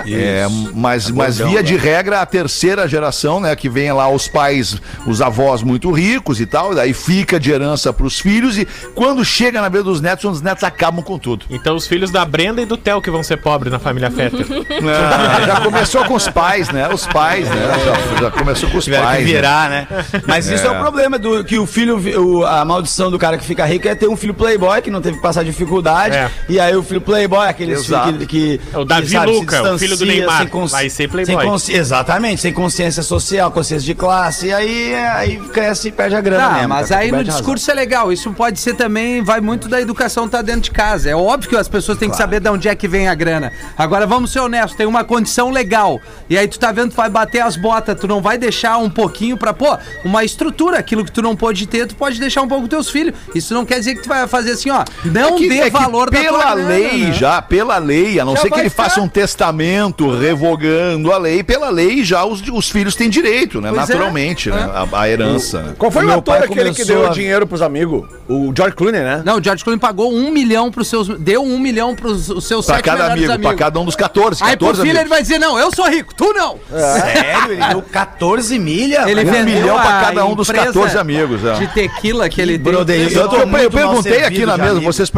[0.07, 4.77] É, mas, mas via de regra, a terceira geração, né, que vem lá os pais,
[5.05, 9.61] os avós muito ricos e tal, daí fica de herança pros filhos e quando chega
[9.61, 11.45] na vez dos netos, os netos acabam com tudo.
[11.49, 14.45] Então os filhos da Brenda e do Theo que vão ser pobres na família Fetter.
[14.87, 16.87] Ah, já começou com os pais, né?
[16.91, 17.55] Os pais, né?
[17.85, 19.17] Já, já começou com os Tiveram pais.
[19.19, 19.31] que né?
[19.31, 19.87] virar, né?
[20.25, 23.45] Mas isso é o problema do que o filho, o- a maldição do cara que
[23.45, 26.15] fica rico é ter um filho playboy que não teve que passar dificuldade.
[26.15, 26.31] É.
[26.49, 28.07] E aí o filho playboy, aqueles Exato.
[28.07, 30.89] filhos que, que É o Davi se Luca, o filho do Neymar, sem consci- vai
[30.89, 31.35] ser playboy.
[31.35, 34.47] sem consci- exatamente, sem consciência social, consciência de classe.
[34.47, 36.69] E aí, aí cresce e perde a grana Tá, mesmo.
[36.69, 37.33] mas cara, aí no a razão.
[37.35, 38.11] discurso é legal.
[38.11, 41.09] Isso pode ser também, vai muito da educação estar dentro de casa.
[41.09, 43.51] É óbvio que as pessoas têm que saber de onde é que vem a grana.
[43.77, 45.99] Agora vamos ser honestos, tem uma condição legal.
[46.29, 48.89] E aí tu tá vendo, tu vai bater as botas, tu não vai deixar um
[48.89, 52.47] pouquinho pra, pô, uma estrutura, aquilo que tu não pode ter, tu pode deixar um
[52.47, 53.13] pouco dos teus filhos.
[53.35, 55.63] Isso não quer dizer que tu vai fazer assim, ó, não É que- dê é
[55.65, 57.13] que valor da pela grana, lei né?
[57.13, 58.83] já, pela lei, a não Já ser que ele ficar.
[58.83, 63.69] faça um testamento revogando a lei, pela lei já os, os filhos têm direito, né?
[63.73, 63.93] Pois é.
[63.93, 64.69] Naturalmente, né?
[64.91, 65.75] A, a herança.
[65.77, 68.07] Qual foi o Meu ator aquele que deu a- dinheiro pros amigos?
[68.27, 69.21] O George Clooney, né?
[69.25, 71.07] Não, o George Clooney pagou um milhão pros seus.
[71.19, 73.47] Deu um milhão pros os seus Pra sete cada amigo, amigos.
[73.47, 74.99] pra cada um dos 14, 14 Aí pro filho amigos.
[75.01, 76.57] ele vai dizer: não, eu sou rico, tu não.
[76.69, 77.53] Sério?
[77.53, 79.09] Ele deu 14 milha?
[79.09, 81.43] Ele Um vendeu milhão pra cada um dos empresa 14 amigos.
[81.43, 81.53] é.
[81.53, 83.13] De tequila que ele brother, tem.
[83.15, 85.11] eu Eu, tô eu- eu muito mal perguntei aqui na mesa, vocês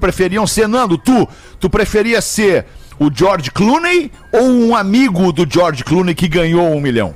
[0.00, 1.28] preferiam ser, Nando, tu,
[1.60, 2.66] tu preferia ser
[2.98, 7.14] o George Clooney ou um amigo do George Clooney que ganhou um milhão?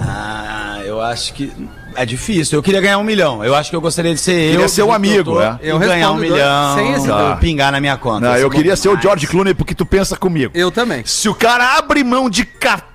[0.00, 1.52] Ah, eu acho que
[1.96, 2.58] é difícil.
[2.58, 3.44] Eu queria ganhar um milhão.
[3.44, 4.50] Eu acho que eu gostaria de ser eu.
[4.52, 5.58] Queria ser que amigo, tô, é.
[5.62, 6.74] e Eu ganhar um milhão.
[6.74, 7.36] sem esse tá.
[7.36, 8.28] pingar na minha conta.
[8.28, 9.00] Não, eu queria ser o.
[9.00, 10.52] George Clooney porque tu pensa comigo.
[10.54, 11.02] Eu também.
[11.04, 12.93] Se o cara abre mão de 14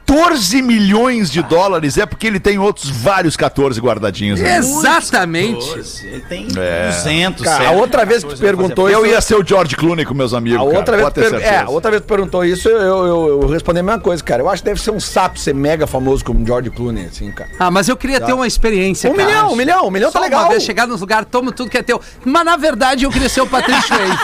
[0.62, 4.40] milhões de dólares, é porque ele tem outros vários 14 guardadinhos.
[4.40, 4.58] né?
[4.58, 5.68] Exatamente.
[6.04, 6.88] Ele tem É.
[6.88, 7.44] 200.
[7.44, 9.14] Cara, a outra vez que tu perguntou Eu isso.
[9.14, 10.60] ia ser o George Clooney com meus amigos.
[10.62, 11.40] A cara, outra, vez pode que ter per...
[11.40, 11.62] certeza.
[11.62, 14.24] é, a outra vez que tu perguntou isso, eu, eu, eu respondi a mesma coisa,
[14.24, 14.42] cara.
[14.42, 17.50] Eu acho que deve ser um sapo ser mega famoso como George Clooney, assim, cara.
[17.60, 19.10] Ah, mas eu queria ter uma experiência.
[19.10, 19.28] Um cara.
[19.28, 20.42] milhão, um milhão, um milhão Só tá legal.
[20.44, 22.02] Uma vez chegar nos lugares, toma tudo que é teu.
[22.26, 24.18] Mas na verdade eu queria ser o Patrick Swayze.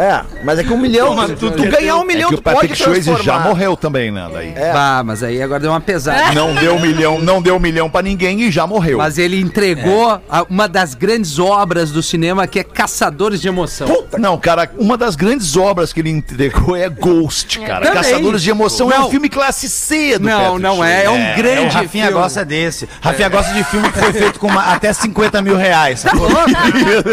[0.00, 2.36] É, mas é que um milhão, Toma tu, tu é ganhar um milhão, é que
[2.36, 4.28] tu o Patrick pode Swayze já morreu também, né?
[4.32, 4.52] Daí.
[4.56, 4.72] É.
[4.74, 6.32] Ah, mas aí agora deu uma pesada.
[6.34, 8.98] Não deu um milhão, não deu um milhão pra ninguém e já morreu.
[8.98, 13.86] Mas ele entregou a- uma das grandes obras do cinema que é Caçadores de Emoção.
[14.18, 17.86] Não, cara, uma das grandes obras que ele entregou é Ghost, cara.
[17.86, 18.02] Também.
[18.02, 19.06] Caçadores de Emoção é Não.
[19.08, 21.04] um filme classe C do Não, Patrick não é.
[21.04, 22.20] É um É, grande o Rafinha filme.
[22.22, 22.88] gosta desse.
[23.00, 26.02] Rafinha gosta de filme que foi feito com uma- até 50 mil reais.
[26.02, 26.34] Tá louco?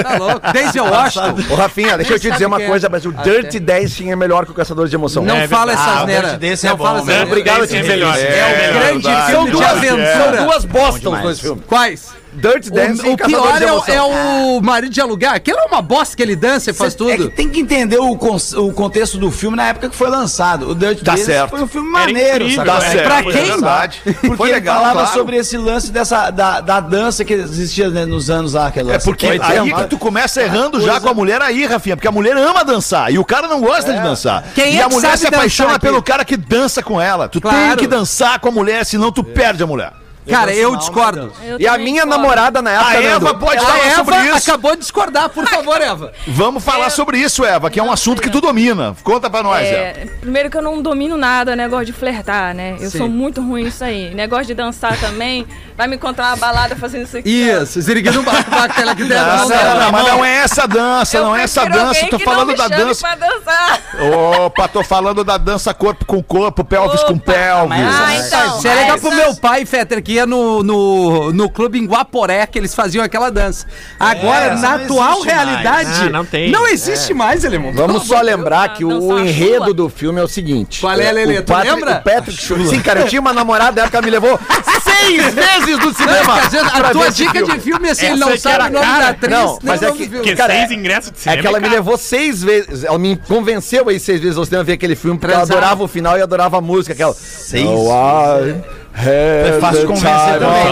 [0.04, 0.52] Tá louco?
[0.54, 1.36] Denzel Washington.
[1.50, 4.54] Ô, Rafinha, deixa eu te dizer uma mas o Dirty Dancing é melhor que o
[4.54, 5.24] Caçadores de Emoção.
[5.24, 6.32] Não É fala essas Ah, neiras.
[6.32, 7.14] Dirty Dancing Não é bom, fala né?
[7.14, 8.14] essas Obrigado, Esse é Tim melhor.
[8.16, 8.30] Feliz.
[8.34, 10.36] É, É o grande filme de duas, aventura.
[10.38, 11.64] são duas bostas os dois filmes.
[11.68, 12.10] Quais?
[12.38, 15.34] Dirty Dancing O, e o Caçadores pior de é, o- é o marido de alugar.
[15.36, 17.30] Aquilo é uma bosta que ele dança e faz É tudo.
[17.30, 20.70] que tem que entender o, con- o contexto do filme na época que foi lançado.
[20.70, 21.50] O Dirty Tá Dancing certo.
[21.50, 22.80] foi um filme maneiro, incrível, sabe?
[22.82, 23.06] Tá É, certo.
[23.06, 23.46] pra é quem?
[23.52, 24.02] verdade.
[24.04, 25.14] Porque Foi ele legal, falava claro.
[25.18, 28.72] sobre esse lance dessa, da, da dança que existia né, nos anos lá.
[28.76, 29.76] É porque aí tempo.
[29.76, 33.12] que tu começa errando já com a mulher aí, Rafinha, porque a mulher ama dançar
[33.12, 34.44] e o cara não gosta de dançar.
[34.54, 37.28] Quem e é a mulher se apaixona pelo cara que dança com ela.
[37.28, 37.78] Tu tem Claro.
[37.80, 39.92] que dançar com a mulher, senão tu perde a mulher.
[40.30, 41.32] Cara, eu discordo.
[41.44, 42.10] Eu E a minha discordo.
[42.10, 44.50] namorada na época, A Eva Nando, pode A falar sobre Eva isso.
[44.50, 46.12] acabou de discordar, por favor, Eva.
[46.28, 48.96] Vamos falar sobre isso, Eva, que é um assunto que tu domina.
[49.04, 49.76] Conta pra nós, Eva.
[50.00, 52.76] É, primeiro que eu não domino nada, negócio de flertar, né?
[52.80, 52.98] Eu Sim.
[53.00, 54.14] sou muito ruim nisso aí.
[54.14, 55.46] Negócio de dançar também.
[55.78, 57.30] Vai me encontrar uma balada fazendo isso aqui.
[57.30, 59.22] Isso, ziriguinho baco, baco, aquela que der.
[59.22, 62.08] Não, não, não, mas não é essa dança, Eu não é essa dança.
[62.08, 63.08] Tô falando da dança.
[64.46, 67.78] Opa, tô falando da dança corpo com corpo, pelvis com pelvis.
[67.80, 68.58] Ah, então.
[68.58, 72.46] Isso é legal pro meu pai, Fetter, que ia no, no, no clube em Guaporé,
[72.46, 73.66] que eles faziam aquela dança.
[74.00, 76.52] Agora, essa na atual realidade, Ah, não tem.
[76.52, 77.72] não existe mais, Alemão.
[77.74, 79.74] Vamos só lembrar que o Dançar enredo chula.
[79.74, 80.82] do filme é o seguinte.
[80.82, 81.40] Qual é, Lelê?
[81.40, 81.98] O Tu Patrick- lembra?
[81.98, 82.70] O Patrick Swayze.
[82.70, 84.40] Sim, cara, eu tinha uma namorada da época que me levou
[84.84, 86.36] seis vezes no cinema.
[86.74, 87.54] a tua dica filme.
[87.54, 89.00] de filme é assim, ele não sabe o nome cara.
[89.00, 91.42] da atriz, Não, mas o é que- Cara, seis é- ingressos de É cinema.
[91.42, 92.84] que ela me levou seis vezes.
[92.84, 95.84] Ela me convenceu aí seis vezes ao cinema a ver aquele filme, porque ela adorava
[95.84, 96.94] o final e adorava a música.
[96.94, 97.14] Aquela.
[97.14, 97.92] Seis Oh,
[99.00, 100.64] É fácil convencer também.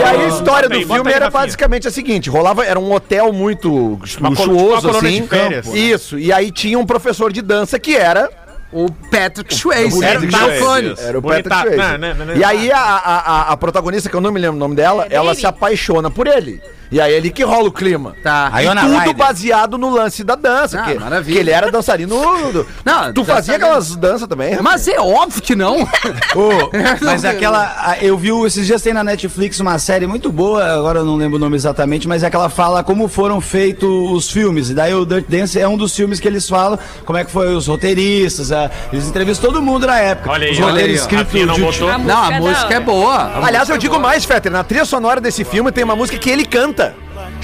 [0.00, 3.98] E aí a história do filme era basicamente a seguinte: rolava, era um hotel muito
[4.20, 5.28] luxuoso, assim.
[5.74, 6.18] Isso.
[6.18, 8.30] E aí tinha um professor de dança que era.
[8.72, 10.04] O Patrick Swayze.
[10.04, 11.02] Era Bill Swayze.
[11.02, 11.76] Era o Patrick Swayze.
[11.76, 12.36] Não, não, não, não.
[12.36, 15.06] E aí a, a, a, a protagonista, que eu não me lembro o nome dela,
[15.08, 16.60] É ela se apaixona por ele.
[16.88, 18.14] E aí é ali que rola o clima.
[18.22, 18.48] Tá.
[18.60, 19.16] E Iona tudo Ryder.
[19.16, 20.80] baseado no lance da dança.
[20.80, 21.34] Ah, que, maravilha.
[21.34, 22.14] que ele era dançarino.
[22.52, 24.56] do- Não, tu fazia aquelas danças também?
[24.62, 25.82] Mas é óbvio que não.
[26.36, 26.70] Ô,
[27.02, 27.96] mas aquela.
[28.00, 31.38] Eu vi esses dias tem na Netflix uma série muito boa, agora eu não lembro
[31.38, 34.70] o nome exatamente, mas é que ela fala como foram feitos os filmes.
[34.70, 37.32] E daí o Dirt Dance é um dos filmes que eles falam, como é que
[37.32, 40.30] foi os roteiristas, a- eles entrevistam todo mundo na época.
[40.30, 41.88] Olha aí, os olha aí, escritos não botou.
[41.90, 42.80] A Não, a música é hora.
[42.80, 43.30] boa.
[43.44, 46.44] Aliás, eu digo mais, Fetter, na trilha sonora desse filme tem uma música que ele
[46.44, 46.94] canta.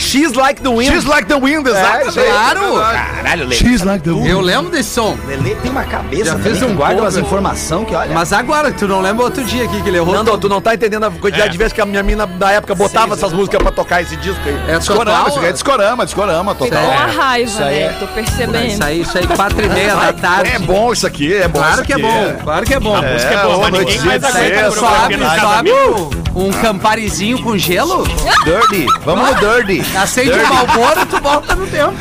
[0.03, 0.93] She's Like the Wind.
[0.93, 2.05] She's like the wind, É, aí.
[2.13, 2.61] Claro.
[2.81, 3.55] Caralho, Lelê.
[3.57, 4.29] She's like the wind.
[4.29, 5.17] Eu lembro desse som.
[5.27, 8.13] Lelê tem uma cabeça, Já também, fez um guarda umas informações que olha.
[8.13, 10.15] Mas agora, tu não lembra outro dia aqui que ele errou?
[10.15, 11.53] Nando, tu não tá entendendo a quantidade É.
[11.53, 14.41] de vezes que a minha mina da época botava essas músicas pra tocar esse disco
[14.45, 14.61] aí.
[14.69, 15.29] É Discorama, total.
[15.29, 16.91] isso aqui é discorama, discorama, total.
[16.91, 17.83] a raiva, Isso aí né?
[17.83, 18.67] é- Tô percebendo.
[18.67, 20.51] Isso aí, isso aí, quatro e meia da tarde.
[20.55, 22.97] É bom isso aqui, é bom Claro que é bom, claro que é bom.
[22.97, 26.11] A música é boa, mas ninguém mais aguenta a sexta, coreografia Sabe, no sabe casamento.
[26.35, 28.05] um camparizinho com gelo?
[28.45, 28.87] Dirty.
[29.05, 29.85] Vamos no Dirty.
[29.97, 31.93] Acende o Malboro, tu volta no tempo.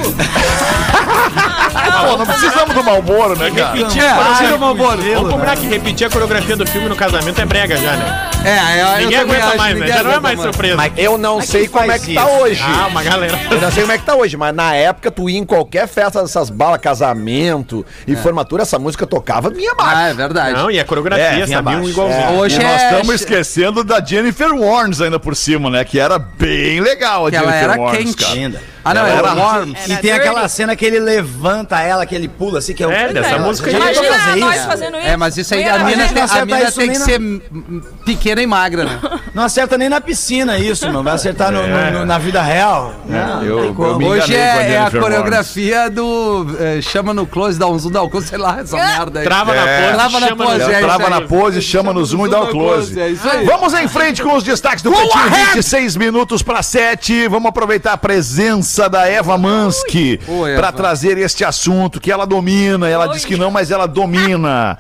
[2.02, 3.74] Pô, não precisamos do Malboro, né, cara?
[3.76, 5.02] Repetir É, a coreografia- acende o Malboro.
[5.14, 8.28] Vamos combinar que repetir a coreografia do filme no casamento é brega já, né?
[8.44, 9.88] É, eu, Ninguém eu aguenta acho, mais, né?
[9.88, 10.92] Já não é mais surpresa.
[10.98, 12.32] Eu não Mas sei como é que tá isso?
[12.40, 12.64] hoje.
[12.66, 13.40] Ah, uma galera.
[13.52, 15.88] Eu não sei como é que tá hoje, mas na época tu ia em qualquer
[15.88, 20.02] festa dessas balas, casamento e formatura, essa música tocava minha Ah, marca.
[20.10, 20.54] é verdade.
[20.58, 22.32] Não, e a coreografia É, sabia um igualzinho.
[22.40, 25.84] Hoje e nós é- estamos esquecendo da Jennifer Warnes ainda por cima, né?
[25.84, 28.24] Que era bem legal a Que Jennifer era Warnes, quente.
[28.24, 28.34] cara.
[28.34, 28.62] Ainda.
[28.84, 29.80] Ah, não, era era- Worms.
[29.84, 30.12] E tem dirty.
[30.12, 32.92] aquela cena que ele levanta ela, que ele pula assim, que é o.
[32.92, 33.76] É, dessa música aí.
[33.76, 34.68] Tentou Imagina fazer nós isso?
[34.68, 35.08] fazendo isso.
[35.08, 37.22] É, mas isso aí, a mina, tem, não a mina tem nem que na- ser
[37.22, 39.00] hum, pequena e magra, né?
[39.36, 41.04] Não acerta nem na piscina isso, não.
[41.04, 42.96] Vai acertar no- no- no- na vida real.
[43.06, 47.60] Não, Eu- não eu me Hoje é, é a coreografia do eh, chama no close,
[47.60, 49.26] dá um zoom, dá um close, sei lá, essa merda aí.
[49.26, 49.82] Trava na É.
[49.82, 52.48] pose, Trava na chama pose, é Trava na pose, chama no zoom e dá o
[52.48, 53.00] close.
[53.00, 53.46] É isso aí.
[53.46, 57.28] Vamos em frente com os destaques do Pretinho, 26 minutos para 7.
[57.28, 57.61] Vamos aproveitar
[57.92, 60.20] a presença da Eva Mansky
[60.56, 62.88] para trazer este assunto que ela domina.
[62.90, 63.14] Ela Oi.
[63.14, 64.78] diz que não, mas ela domina.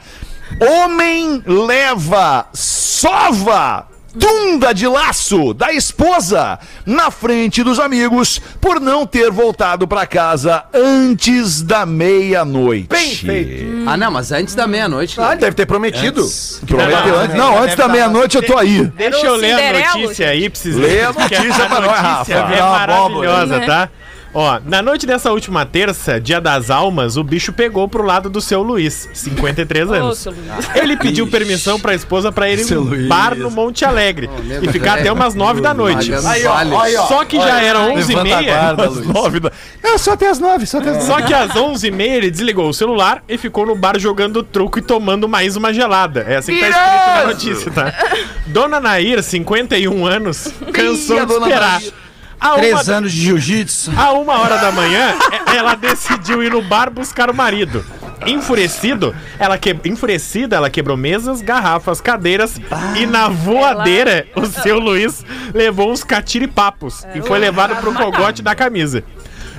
[0.59, 3.90] Homem leva sova.
[4.19, 10.63] Tunda de laço da esposa na frente dos amigos por não ter voltado para casa
[10.74, 12.88] antes da meia-noite.
[12.89, 13.84] Bem feito.
[13.88, 15.19] Ah, não, mas antes da meia-noite.
[15.19, 15.36] Ah, né?
[15.38, 16.28] deve ter prometido.
[16.67, 17.36] Prometeu antes.
[17.38, 18.84] Não, antes da meia-noite eu tô aí.
[18.95, 22.34] Deixa eu ler a notícia aí pra vocês Lê a notícia pra nós, Rafa.
[22.34, 23.89] É abóbora, maravilhosa, tá?
[24.33, 28.39] Ó, na noite dessa última terça, dia das almas, o bicho pegou pro lado do
[28.39, 30.19] seu Luiz, 53 Ô, anos.
[30.19, 30.75] seu Luiz.
[30.75, 34.71] Ele pediu permissão pra esposa pra ir em um bar no Monte Alegre nego e
[34.71, 35.01] ficar velho.
[35.01, 36.11] até umas 9 da noite.
[36.11, 36.97] Pagando vale.
[36.97, 38.73] Só que já era 11 e meia.
[38.73, 39.51] guarda, da...
[39.83, 41.07] É, só até as nove, só até as nove.
[41.07, 44.81] Só que às 11h30 ele desligou o celular e ficou no bar jogando truco e
[44.81, 46.21] tomando mais uma gelada.
[46.21, 47.93] É assim que tá escrito na notícia, tá?
[48.47, 51.81] Dona Nair, 51 anos, cansou de esperar.
[51.81, 52.00] Nair.
[52.41, 53.91] A Três uma, anos de jiu-jitsu.
[53.95, 57.86] a uma hora da manhã, e- ela decidiu ir no bar buscar o marido.
[58.25, 59.75] Enfurecido, ela que...
[59.86, 62.60] enfurecida, ela quebrou mesas, garrafas, cadeiras
[62.95, 65.23] e na voadeira, o seu Luiz
[65.54, 69.04] levou uns catiripapos e foi levado pro cogote da camisa.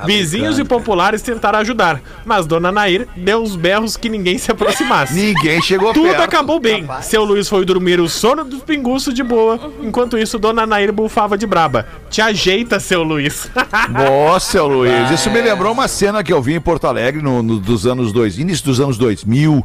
[0.06, 5.12] Vizinhos e populares tentaram ajudar, mas Dona Nair deu uns berros que ninguém se aproximasse.
[5.32, 6.22] Ninguém chegou Tudo perto.
[6.22, 6.86] acabou bem.
[7.02, 9.58] Seu Luiz foi dormir o sono dos pinguços de boa.
[9.82, 11.86] Enquanto isso, Dona Nair bufava de braba.
[12.10, 13.50] Te ajeita, seu Luiz.
[13.88, 17.42] Nossa, seu Luiz, isso me lembrou uma cena que eu vi em Porto Alegre no,
[17.42, 19.64] no- dos anos dois, início dos anos 2000,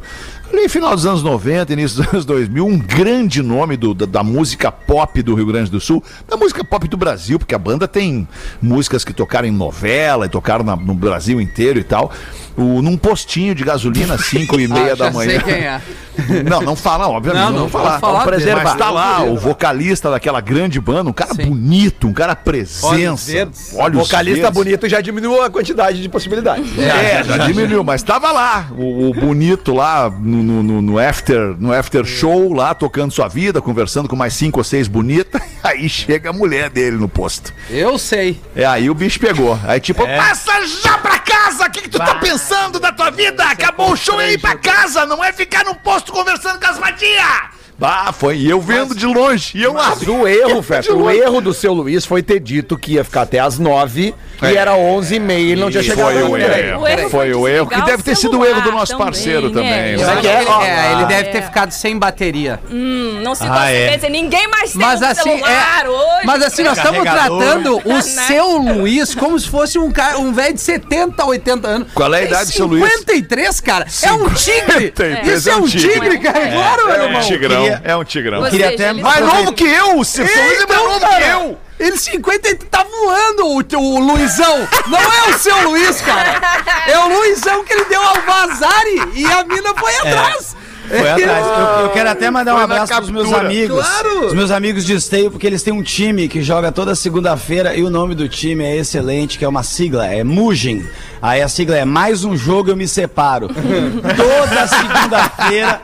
[0.52, 4.22] ali final dos anos 90, início dos anos 2000, um grande nome do- da, da
[4.22, 7.86] música pop do Rio Grande do Sul, da música pop do Brasil, porque a banda
[7.86, 8.26] tem
[8.60, 12.10] músicas que tocaram em novela e tocaram na- no Brasil inteiro e tal.
[12.58, 15.30] O, num postinho de gasolina, 5 e meia Ah, da já manhã.
[15.30, 15.80] sei quem é.
[16.50, 17.44] Não, não fala, obviamente.
[17.44, 18.00] Não, Não, não falar.
[18.00, 18.56] falar Vamos dele.
[18.56, 21.44] Mas tá lá, o vocalista daquela grande banda, um cara Sim.
[21.46, 23.48] bonito, um cara presença.
[23.76, 26.76] Olha Vocalista bonito já diminuiu a quantidade de possibilidades.
[26.76, 31.54] É, já diminuiu, mas tava lá, o, o bonito lá no, no- no- no after,
[31.56, 35.40] no after show, lá tocando sua vida, conversando com mais cinco ou seis bonitas.
[35.62, 37.52] Aí chega a mulher dele no posto.
[37.70, 38.40] Eu sei.
[38.56, 39.58] É aí o bicho pegou.
[39.64, 40.16] Aí tipo, É.
[40.16, 41.66] passa já pra casa!
[41.66, 42.47] O que, que tu tá pensando
[42.80, 43.44] da tua vida?
[43.44, 46.78] Acabou o show é ir pra casa, não é ficar no posto conversando com as
[46.78, 47.57] vadias!
[47.78, 49.52] Bah, foi e eu vendo de longe.
[49.56, 49.90] E eu lá.
[49.90, 53.22] Mas o erro, Feta, o erro do seu Luiz foi ter dito que ia ficar
[53.22, 54.12] até as nove
[54.42, 56.10] e era onze e meia e ele não tinha chegado.
[56.12, 56.80] Foi o erro.
[56.82, 57.66] O erro Foi o erro.
[57.68, 59.54] Que deve ter sido o erro do nosso também, parceiro né?
[59.54, 59.92] também.
[59.94, 60.20] Eu Eu né?
[60.20, 60.30] que é?
[60.32, 61.42] é, ele ah, deve ter é.
[61.42, 62.58] ficado sem bateria.
[62.68, 63.94] Hum, não se Ah, é.
[63.96, 66.26] dizer, ninguém mais tem Mas um assim, celular é, hoje.
[66.26, 68.00] mas assim, nós estamos tratando o Né?
[68.02, 71.88] seu Luiz como se fosse um cara, um velho de 70, 80 anos.
[71.94, 72.92] Qual é a idade do seu Luiz?
[72.92, 73.86] 53, cara.
[74.02, 74.86] É um tigre.
[74.96, 76.18] 53 Isso é é um tigre.
[76.18, 76.38] cara.
[76.40, 76.52] É.
[76.52, 77.20] Claro, meu É um irmão.
[77.22, 78.38] tigrão, Queria- é um tigrão.
[78.42, 80.04] Ou queria seja, até ele- Mais novo que eu!
[80.04, 81.58] Se seu Luiz é mais novo Então, cara, que eu!
[81.80, 84.68] Ele 50 e tá voando o, o Luizão.
[84.88, 86.40] Não é o seu Luiz, cara.
[86.88, 90.56] É o Luizão que ele deu ao Vazari e a mina foi atrás.
[90.88, 91.46] Foi atrás.
[91.46, 93.46] Eu, eu quero até mandar um Foi abraço pros meus captura.
[93.46, 93.78] amigos.
[93.86, 94.26] Claro.
[94.26, 97.82] Os meus amigos de esteio, porque eles têm um time que joga toda segunda-feira e
[97.82, 100.86] o nome do time é excelente, que é uma sigla, é Mugin.
[101.20, 103.48] Aí a sigla é Mais um jogo eu me separo.
[103.52, 105.80] toda segunda-feira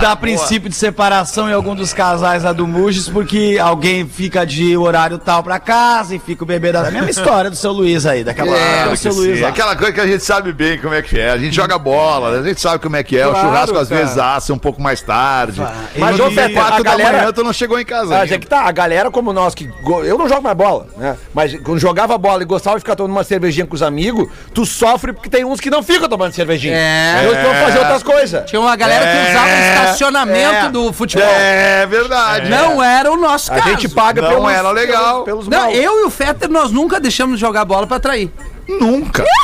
[0.00, 4.76] dá princípio de separação em algum dos casais lá do Mugis, porque alguém fica de
[4.76, 6.86] horário tal pra casa e fica o bebê da.
[6.86, 9.12] A mesma história do seu Luiz aí, daquela Claro do seu.
[9.12, 9.48] Luiz lá.
[9.48, 11.30] Aquela coisa que a gente sabe bem como é que é.
[11.30, 13.26] A gente joga bola, a gente sabe como é que é.
[13.26, 14.00] o Claro, churrasco às cara.
[14.00, 15.60] vezes assa um pouco mais tarde.
[15.96, 18.06] Mas, no Feta, dia quatro a da galera- manhã tu não chegou em casa.
[18.10, 18.34] Mas ainda.
[18.34, 21.16] é que tá, a galera como nós, que go- eu não jogo mais bola, né?
[21.32, 24.64] Mas quando jogava bola e gostava de ficar tomando uma cervejinha com os amigos, tu
[24.64, 26.74] sofre porque tem uns que não ficam tomando cervejinha.
[26.76, 27.24] É.
[27.24, 28.44] Eles vão fazer outras coisas.
[28.48, 30.68] Tinha uma galera que usava o estacionamento é.
[30.70, 31.26] do futebol.
[31.28, 32.48] É verdade.
[32.48, 33.68] Não era o nosso A caso.
[33.70, 35.24] gente paga Não pelos, era legal.
[35.24, 35.70] pelos, pelos Não, mal.
[35.72, 38.30] eu e o Fetter, nós nunca deixamos de jogar bola pra trair.
[38.68, 39.24] Nunca.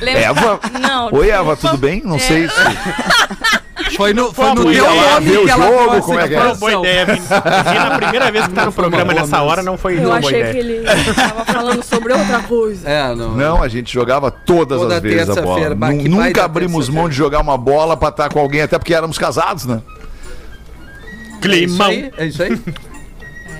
[0.00, 0.60] Lembra- Eva?
[0.80, 1.08] Não.
[1.14, 2.02] Oi, Eva, tudo bem?
[2.04, 2.54] Não sei se.
[3.96, 6.38] Foi no, foi no teu nome ver o que ela jogo, como é que é?
[6.38, 7.20] a Foi uma boa ideia, Vini.
[7.28, 9.50] Vini, a primeira vez que tá no programa nessa mesmo.
[9.50, 10.52] hora não foi Eu uma boa achei ideia.
[10.52, 10.84] que ele
[11.14, 12.88] tava falando sobre outra coisa.
[12.88, 13.36] É, não.
[13.36, 15.74] Não, a gente jogava todas Toda as vezes a bola.
[15.76, 19.18] bah, Nunca abrimos mão de jogar uma bola pra estar com alguém, até porque éramos
[19.18, 19.80] casados, né?
[21.42, 21.86] É isso Climão.
[21.88, 22.58] aí, é isso aí.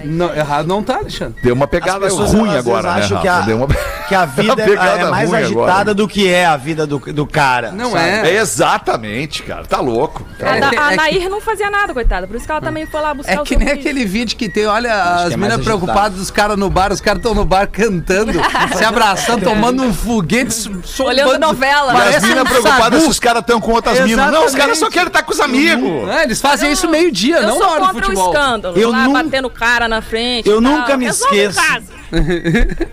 [0.05, 1.35] Não, errado não tá, Alexandre.
[1.43, 3.19] Deu uma pegada pessoas, ruim às agora, né, Rafa?
[3.21, 3.69] que a- Deu uma...
[4.05, 5.95] Que a vida é, é mais agitada agora.
[5.95, 7.73] do que é a vida do, do cara.
[7.73, 8.05] Não sabe?
[8.05, 8.35] é.
[8.35, 9.65] É exatamente, cara.
[9.65, 10.27] Tá louco.
[10.43, 12.27] A, É que- a é que- Nair não fazia nada, coitada.
[12.27, 14.37] Por isso que ela também foi lá buscar É o que nem seu aquele vídeo
[14.37, 14.95] que tem, olha, que
[15.27, 18.33] as é meninas preocupadas dos caras no bar, os caras estão no bar cantando,
[18.77, 21.95] se abraçando, tomando um foguete, so- Olhando sombando- novela.
[22.11, 24.31] E as um preocupadas se os caras estão com outras minas.
[24.31, 26.09] Não, os caras só querem estar com os amigos.
[26.11, 28.33] É, eles fazem isso meio-dia, Eu não na sou hora do contra o futebol.
[28.35, 28.79] escândalo.
[28.79, 30.49] Eu lá batendo cara na frente.
[30.49, 30.73] Eu tal.
[30.73, 31.61] nunca me Resolve em esqueço.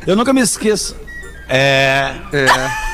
[0.07, 0.95] Eu nunca me esqueço.
[1.47, 2.13] É.
[2.33, 2.90] É.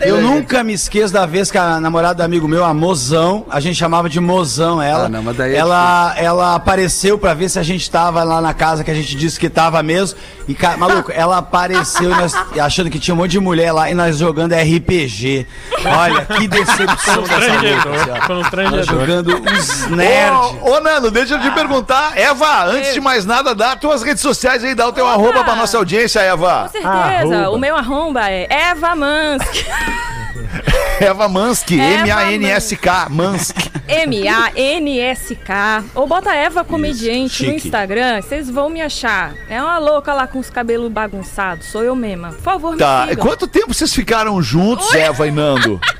[0.00, 3.60] Eu nunca me esqueço da vez que a namorada do amigo meu, a Mozão, a
[3.60, 5.06] gente chamava de Mozão ela.
[5.06, 8.40] Ah, não, mas daí é ela, ela apareceu pra ver se a gente tava lá
[8.40, 10.18] na casa que a gente disse que tava mesmo.
[10.48, 13.94] E, cara, maluco, ela apareceu nós, achando que tinha um monte de mulher lá e
[13.94, 15.46] nós jogando RPG.
[15.84, 17.88] Olha, que decepção dessa noite,
[18.28, 18.70] ó.
[18.70, 20.56] Nós jogando uns nerds.
[20.62, 22.16] Ô, ô, Nando, deixa eu te perguntar.
[22.16, 25.14] Eva, antes de mais nada, dá tuas redes sociais aí, dá o teu Opa!
[25.14, 26.62] arroba pra nossa audiência, Eva.
[26.64, 26.88] Com certeza.
[26.88, 27.50] Arroba.
[27.50, 29.66] O meu arromba é Eva Mansky.
[31.00, 33.70] Eva Mansky, M-A-N-S-K, Mansky.
[33.88, 35.84] M-A-N-S-K.
[35.94, 37.52] Ou bota Eva Comediante no.
[37.54, 39.32] Instagram, vocês vão me achar.
[39.48, 41.66] É uma louca lá com os cabelos bagunçados.
[41.68, 42.28] Sou eu mesma.
[42.32, 43.26] Por favor, Tá, me sigam.
[43.26, 45.80] quanto tempo vocês ficaram juntos, Eva e Nando?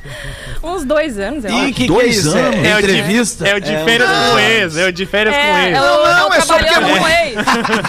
[0.63, 1.67] Uns dois anos, eu E acho.
[1.69, 2.37] que que é Dois isso?
[2.37, 2.55] anos?
[2.57, 3.49] É, É o de- entrevista?
[3.49, 5.79] É o de É, férias com ex, é o de férias com É, ex.
[5.79, 5.83] eu,
[6.15, 7.35] Não, é só porque é com ex.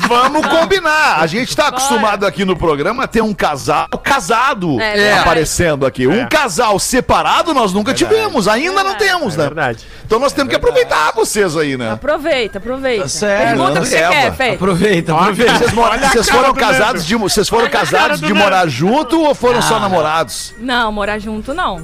[0.07, 1.19] Vamos combinar.
[1.19, 6.07] A gente tá acostumado aqui no programa a ter um casal casado É aparecendo aqui.
[6.07, 9.43] Um casal separado nós nunca tivemos, ainda não temos, É né?
[9.43, 9.86] verdade.
[10.05, 11.91] Então nós temos que aproveitar vocês aí, né?
[11.91, 13.03] Aproveita, aproveita.
[13.03, 14.49] Tá certo, Pergunta o que você quer, Fê.
[14.51, 15.57] Aproveita, aproveita.
[15.57, 19.36] Vocês, mora- vocês foram do casados de, vocês foram casados do de morar junto ou
[19.36, 20.53] foram só namorados?
[20.57, 21.81] Não, morar junto não.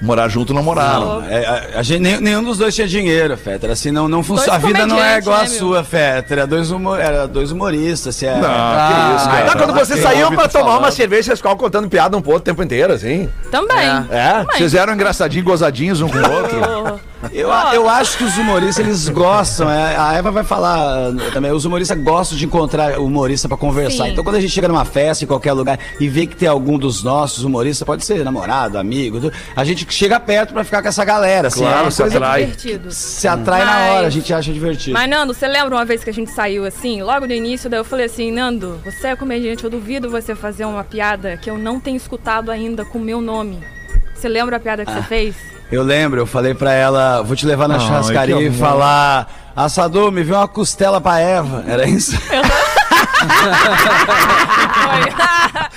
[0.00, 1.20] Morar junto não moraram.
[1.20, 3.70] Não, é, a, a gente, nenhum, nenhum dos dois tinha dinheiro, Fetter.
[3.70, 4.54] Assim, não, não funciona.
[4.54, 5.58] A vida não é igual a né, meu?
[5.58, 6.38] sua, Fetter.
[6.38, 8.16] Era dois, humor, era dois humoristas.
[8.16, 9.46] Assim, é, Não, que isso, cara.
[9.46, 10.78] Tá, quando vocês saíam pra tomar falando?
[10.84, 13.28] uma cerveja, vocês ficavam contando piada um pouco o tempo inteiro, assim.
[13.50, 13.86] Também.
[14.10, 14.30] É?
[14.40, 14.58] Também.
[14.58, 17.00] Vocês eram engraçadinhos, gozadinhos um com o outro?
[17.32, 19.70] Eu, eu acho que os humoristas, eles gostam.
[19.70, 21.50] é, a Eva vai falar uh, também.
[21.52, 24.04] Os humoristas gostam de encontrar humorista pra conversar.
[24.04, 24.12] Sim.
[24.12, 26.78] Então, quando a gente chega numa festa, em qualquer lugar, e vê que tem algum
[26.78, 30.88] dos nossos humoristas, pode ser namorado, amigo, tu- a gente chega perto pra ficar com
[30.88, 31.48] essa galera.
[31.48, 32.40] Assim, Claro, é se atrai.
[32.46, 32.90] Divertido.
[32.90, 34.94] se atrai na hora, a gente acha divertido.
[34.94, 37.80] Mas, Nando, você lembra uma vez que a gente saiu assim, logo no início, daí
[37.80, 41.58] eu falei assim, Nando, você é comediante, eu duvido você fazer uma piada que eu
[41.58, 43.58] não tenho escutado ainda com o meu nome.
[44.20, 45.34] Você lembra a piada que você fez?
[45.72, 50.12] Eu lembro, eu falei pra ela, vou te levar na Ai, churrascaria e falar, assador,
[50.12, 51.64] me vê uma costela pra Eva.
[51.66, 52.14] Era isso?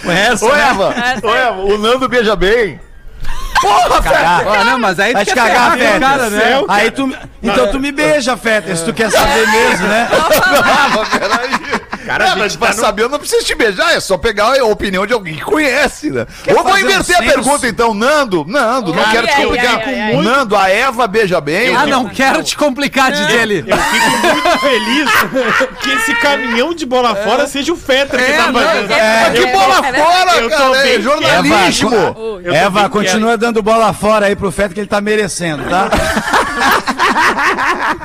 [0.03, 0.13] Foi.
[0.13, 0.69] Essa, Ô, né?
[0.69, 0.93] Eva!
[0.93, 1.39] Essa Ô, aí.
[1.39, 2.81] Eva, o Nando beija bem.
[3.65, 5.99] Ó, não, mas aí Vai tu te quer cagar, Fetter.
[6.01, 6.65] cara, né?
[6.67, 7.09] Aí tu,
[7.41, 10.09] então tu me beija, Fetter, se tu quer saber mesmo, né?
[10.65, 11.72] Ah, mas peraí.
[12.05, 14.59] Cara, gente mas tá pra no- saber, eu não preciso te beijar, é só pegar
[14.59, 16.25] a opinião de alguém que conhece, né?
[16.47, 19.43] Ou vou fazer um inverter a pergunta então, Nando, Nando, não Ai, quero te ai,
[19.43, 19.81] complicar.
[19.85, 20.15] ai.
[20.17, 21.75] Nando, a Eva beija bem.
[21.75, 23.63] Ah, não quero te complicar de dele.
[23.67, 25.09] Eu fico muito feliz
[25.81, 28.91] que esse caminhão de bola fora seja o Fetter que É, tá fazendo.
[28.93, 30.03] é, Que é, bola é verdade.
[30.03, 31.95] fora, Eu tô cara, é bem jornalismo.
[32.43, 35.89] Eva, Eva, continua dando bola fora aí pro Fetter que ele tá merecendo, tá?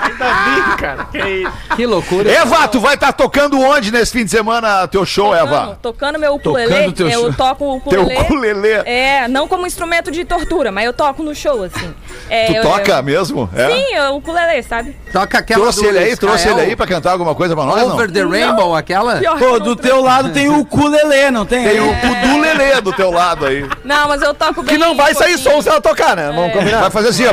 [0.03, 1.05] Ainda bem, cara.
[1.11, 1.77] Que é.
[1.77, 2.31] Que loucura.
[2.31, 5.79] Eva, tu vai estar tocando onde nesse fim de semana teu show, Tocando, Eva?
[5.83, 7.33] tocando meu ukulele, Tocando teu eu show.
[7.35, 8.21] toco o Teu ukulele.
[8.23, 8.69] ukulele.
[8.85, 11.95] É, não como instrumento de tortura, mas eu toco no show, assim.
[12.31, 13.49] É, Tu eu- toca eu- mesmo?
[13.55, 13.67] É?
[13.71, 14.97] Sim, eu- o ukulele, sabe?
[15.13, 17.95] Toca aquela Trouxe ele aí, trouxe ele aí pra cantar alguma coisa pra nós, não?
[17.95, 19.17] Over the Rainbow, aquela?
[19.17, 21.65] Pior que Pô, do não- teu lado tem o ukulele, não tem?
[21.67, 23.67] Tem o Kudulele do teu lado aí.
[23.85, 26.31] Não, mas eu toco bem Que não vai sair som se ela tocar, né?
[26.35, 26.81] Vamos combinar.
[26.81, 27.33] Vai fazer assim, ó.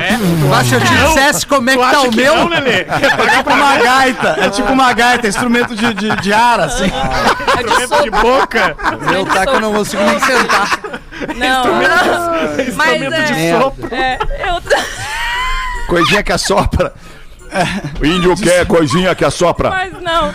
[0.49, 2.35] Mas se eu te dissesse como é Tu que tá o meu...
[2.35, 2.53] não?
[2.55, 6.85] É tipo uma gaita, é tipo uma gaita, instrumento de, de, de ar, assim.
[6.85, 8.21] É de Instrumento de sopro.
[8.21, 8.75] boca.
[9.11, 10.79] Meu tá que eu não consigo nem sentar.
[11.35, 12.75] Não, não.
[12.75, 13.95] Mas é, de sopro.
[13.95, 14.17] é,
[14.49, 14.61] eu
[15.87, 16.93] Coisinha que assopra.
[18.01, 19.69] O índio quer coisinha que assopra.
[19.69, 20.33] mas não.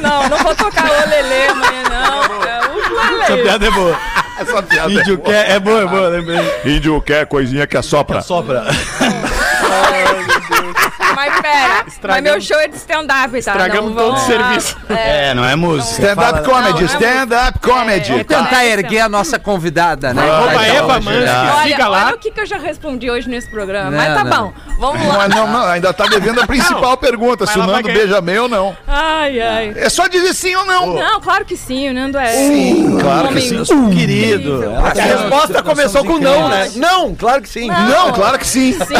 [0.00, 2.22] Não, não vou tocar o lelê amanhã, não.
[2.44, 3.98] É o Essa piada é boa.
[4.38, 5.28] Essa piada Índio é boa.
[5.28, 6.60] quer, é boa, é boa, lembrei.
[6.64, 8.22] Índio quer coisinha que assopra.
[8.22, 8.64] Sopra.
[11.18, 13.38] Mas pera, mas meu show é de stand-up, tá?
[13.38, 14.76] Estragamos Não todo o serviço.
[14.88, 15.90] É, É, não é música.
[16.12, 18.12] Stand-up comedy, é stand-up comedy.
[18.20, 20.22] É, Tentar É, erguer a nossa convidada, né?
[20.30, 21.24] Arroba Eva Mansky.
[21.24, 21.52] né?
[21.56, 22.06] Olha, Siga lá.
[22.06, 23.90] olha o que, que eu já respondi hoje nesse programa.
[23.90, 24.46] Não, mas tá não.
[24.46, 25.28] bom, vamos lá.
[25.28, 28.76] não, não, ainda tá devendo a principal pergunta, se o Nando beija bem ou não.
[28.86, 29.72] Ai, ai.
[29.76, 30.94] É só dizer sim ou não.
[30.94, 32.32] Não, claro que sim, o Nando é.
[32.32, 33.90] Sim, claro que sim.
[33.90, 34.62] Querido.
[34.84, 36.70] A resposta começou com não, né?
[36.76, 37.68] Não, claro que sim.
[37.68, 38.72] Não, claro que sim.
[38.72, 38.94] Sim.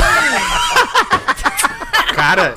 [2.18, 2.52] Cara,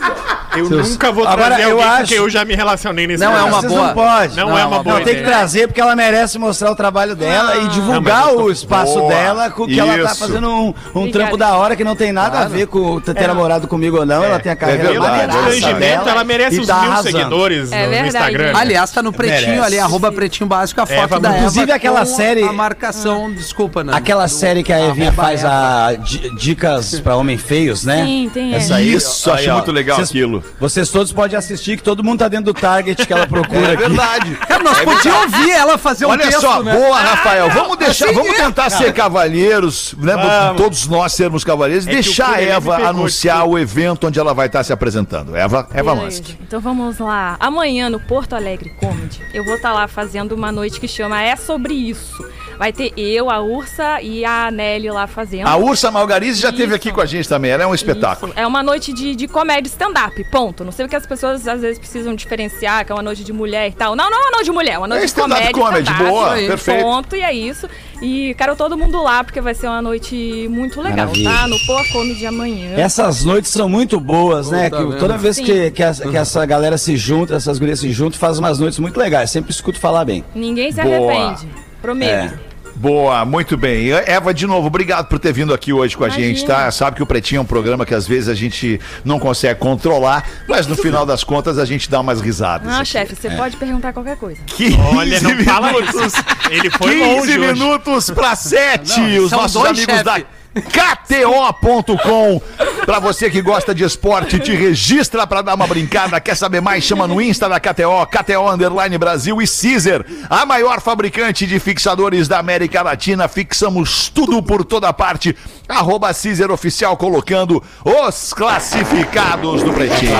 [0.57, 3.07] eu Seus- nunca vou Agora, trazer eu alguém acho- com quem eu já me relacionei
[3.07, 3.87] nesse Não, é uma Vocês boa.
[3.87, 4.35] não pode.
[4.37, 7.57] Não é uma boa Não, tem que trazer porque ela merece mostrar o trabalho dela
[7.57, 9.09] e divulgar Não, eu tô- o espaço Boa.
[9.13, 10.19] dela com que ela tá Isso.
[10.19, 13.27] fazendo um, um trampo da hora que não tem nada a ver com ter ter
[13.27, 14.23] namorado comigo ou não.
[14.23, 15.07] Ela tem a carreira verdade.
[15.11, 17.17] Maneiraça constrangimento, dela ela merece os tá mil arrasando.
[17.17, 18.07] seguidores É no, no verdade.
[18.07, 18.51] Instagram.
[18.59, 19.65] Aliás, tá no pretinho Merece.
[19.67, 23.93] ali, arroba pretinho básico, a foto Eva, da inclusive aquela série- A marcação, desculpa, né?
[23.95, 28.03] Aquela série que a Evinha faz a di- dicas pra homem feios, né?
[28.05, 30.11] Sim, tem Essa Isso, achei muito legal vocês-
[30.59, 33.73] Vocês todos podem assistir que todo mundo tá dentro do target que ela procura É
[33.73, 33.77] aqui.
[33.87, 34.35] verdade.
[34.47, 36.73] Cara, nós podíamos ouvir ela fazer um Olha texto, só, né?
[36.75, 37.49] boa, Rafael.
[37.49, 40.15] Vamos deixar, assim vamos é, tentar ser cavalheiros, né?
[40.15, 40.61] Vamos.
[40.61, 41.85] Todos nós sermos cavalheiros.
[41.85, 45.35] o deixar a Eva anunciar o evento onde ela vai estar se apresentando.
[45.35, 45.95] Eva, Eva.
[45.95, 46.37] Mansky.
[46.41, 47.35] Então vamos lá.
[47.39, 51.35] Amanhã no Porto Alegre Comedy, eu vou estar lá fazendo uma noite que chama É
[51.35, 52.23] Sobre Isso.
[52.61, 55.47] Vai ter eu, a Ursa e a Nelly lá fazendo.
[55.47, 57.49] A Ursa Malgarize já esteve aqui com a gente também.
[57.49, 58.31] Ela é um espetáculo.
[58.33, 58.39] Isso.
[58.39, 60.63] É uma noite de, de comédia stand-up, ponto.
[60.63, 63.33] Não sei o que as pessoas às vezes precisam diferenciar, que é uma noite de
[63.33, 63.95] mulher e tal.
[63.95, 65.65] Não, não é uma noite de mulher, é uma noite É de stand-up comédia.
[65.65, 66.83] comedy, stand-up, boa, aí, perfeito.
[66.83, 67.67] Ponto, e é isso.
[67.99, 71.31] E quero todo mundo lá, porque vai ser uma noite muito legal, Maravilha.
[71.31, 71.47] tá?
[71.47, 72.75] No Poa Comedy amanhã.
[72.77, 74.69] Essas noites são muito boas, né?
[74.69, 75.45] Que toda vez Sim.
[75.45, 78.77] que, que, essa, que essa galera se junta, essas gurias se juntam, faz umas noites
[78.77, 79.31] muito legais.
[79.31, 80.23] Sempre escuto falar bem.
[80.35, 81.11] Ninguém se Boa.
[81.11, 81.49] arrepende.
[81.81, 82.35] Prometo.
[82.47, 82.50] É.
[82.81, 83.91] Boa, muito bem.
[83.91, 86.27] Eva, de novo, obrigado por ter vindo aqui hoje com a Imagina.
[86.29, 86.71] gente, tá?
[86.71, 90.27] Sabe que o Pretinho é um programa que às vezes a gente não consegue controlar,
[90.47, 92.67] mas no final das contas a gente dá umas risadas.
[92.67, 92.79] Não.
[92.79, 94.41] Ah, chefe, você pode perguntar qualquer coisa.
[94.47, 96.23] 15 Olha, não fala minutos, isso.
[96.49, 97.53] Ele foi 15 longe hoje.
[97.53, 98.99] minutos para 7.
[98.99, 100.03] Não, Os são nossos dois, amigos chefe.
[100.03, 100.21] da
[100.53, 102.41] KTO.com.
[102.85, 106.19] Pra você que gosta de esporte, te registra pra dar uma brincada.
[106.19, 106.83] Quer saber mais?
[106.83, 112.27] Chama no Insta da KTO, KTO Underline Brasil e Caesar, a maior fabricante de fixadores
[112.27, 113.27] da América Latina.
[113.27, 115.35] Fixamos tudo por toda parte.
[115.69, 120.11] Arroba Caesar Oficial colocando os classificados do Pretinho.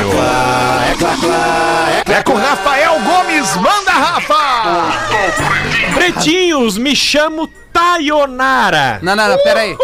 [2.06, 3.56] É com Rafael Gomes.
[3.58, 4.92] Manda, Rafa!
[5.94, 9.00] Pretinhos, me chamo Tayonara.
[9.02, 9.76] Não, não, não, peraí.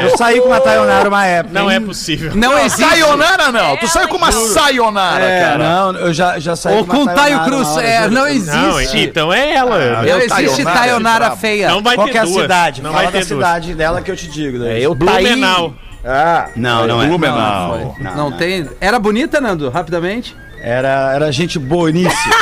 [0.00, 1.58] Eu saí com uma Tayonara uma época.
[1.58, 1.76] Não hein?
[1.76, 2.32] é possível.
[2.34, 2.88] Não existe.
[2.88, 5.58] Sayonara não, tu saiu com uma sayonara, É, cara.
[5.58, 7.76] não, eu já, já saí Ou com uma Taio Tayonara Cruz.
[7.78, 8.56] É, não existe.
[8.56, 9.78] Não, então é ela.
[9.78, 11.68] Não Eu, existe Tayonara, Tayonara feia.
[11.68, 12.42] Não vai Qual ter é a duas.
[12.42, 12.82] cidade?
[12.82, 13.46] Não Fala vai da ter duas.
[13.46, 14.58] cidade dela que eu te digo.
[14.58, 14.80] daí.
[14.82, 15.74] É, eu Blumenau.
[16.04, 17.06] Ah, Não, não é.
[17.06, 17.96] Blumenau.
[17.98, 18.68] Não, Não tem.
[18.80, 19.68] Era bonita, Nando?
[19.70, 20.36] Rapidamente?
[20.62, 22.34] Era, era gente boníssima.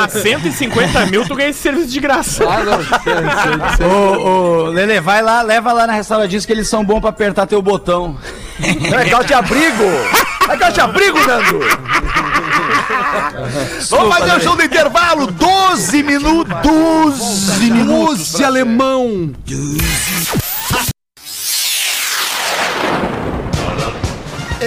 [0.00, 2.44] A 150 mil tu ganha esse serviço de graça.
[2.48, 3.88] Ah, não.
[3.88, 7.10] Ô, ô, Lele, vai lá, leva lá na restaurante jeans que eles são bons pra
[7.10, 8.16] apertar teu botão.
[8.90, 9.84] Não, é calça de abrigo!
[10.48, 11.60] É calça de abrigo, Nando!
[13.90, 15.26] Vamos fazer o show do intervalo.
[15.26, 16.54] 12 minutos.
[16.62, 18.18] 12 minutos.
[18.18, 19.32] Doce alemão.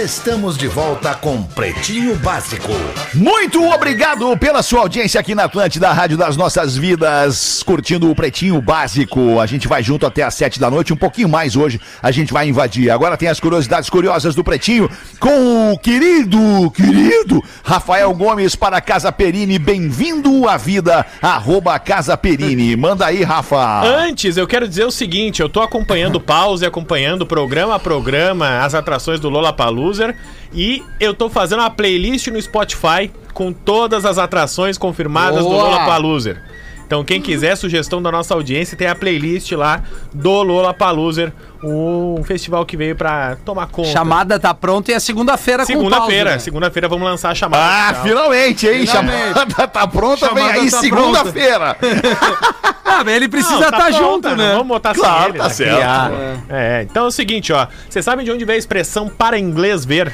[0.02, 2.72] Estamos de volta com Pretinho Básico.
[3.14, 8.62] Muito obrigado pela sua audiência aqui na Atlântida, Rádio das Nossas Vidas, curtindo o Pretinho
[8.62, 9.42] Básico.
[9.42, 12.32] A gente vai junto até às sete da noite, um pouquinho mais hoje a gente
[12.32, 12.90] vai invadir.
[12.90, 14.90] Agora tem as curiosidades curiosas do Pretinho
[15.20, 19.60] com o querido, querido Rafael Gomes para Casa Perini.
[19.60, 22.74] Bem-vindo à vida, arroba Casa Perini.
[22.78, 23.82] Manda aí, Rafa.
[23.84, 28.64] Antes, eu quero dizer o seguinte: eu tô acompanhando o pause, acompanhando programa a programa
[28.64, 29.52] as atrações do Lola
[29.90, 30.16] Paluser
[30.54, 35.64] e eu tô fazendo uma playlist no Spotify com todas as atrações confirmadas do Boa!
[35.64, 36.42] Lola Paluser.
[36.90, 41.32] Então, quem quiser sugestão da nossa audiência, tem a playlist lá do Lola Paluser,
[41.64, 43.90] um festival que veio pra tomar conta.
[43.90, 46.40] Chamada tá pronta e é segunda-feira com Segunda-feira, né?
[46.40, 47.64] segunda-feira vamos lançar a chamada.
[47.64, 48.88] Ah, finalmente, hein?
[48.88, 49.34] Finalmente.
[49.34, 51.78] Chamada tá pronta, vem Chamada aí tá segunda-feira.
[52.92, 54.48] Ah, ele precisa Não, estar tá junto, pronta, né?
[54.48, 55.50] não Vamos botar sem Claro, ele, tá né?
[55.52, 56.44] certo.
[56.50, 57.68] É, então é o seguinte, ó.
[57.88, 60.12] Vocês sabem de onde veio a expressão para inglês ver?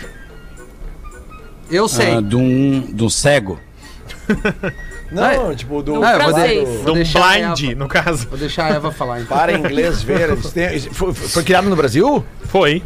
[1.71, 2.15] Eu sei.
[2.15, 3.57] Ah, de, um, de um cego.
[5.11, 5.95] Não, tipo, do.
[5.95, 6.67] Eu vou, francês.
[6.69, 8.27] de, De vou deixar a blind, Eva, no caso.
[8.27, 9.37] vou deixar a Eva falar então.
[9.37, 10.29] Para inglês ver.
[10.31, 12.25] eles têm- foi, foi criado no Brasil?
[12.45, 12.81] Foi.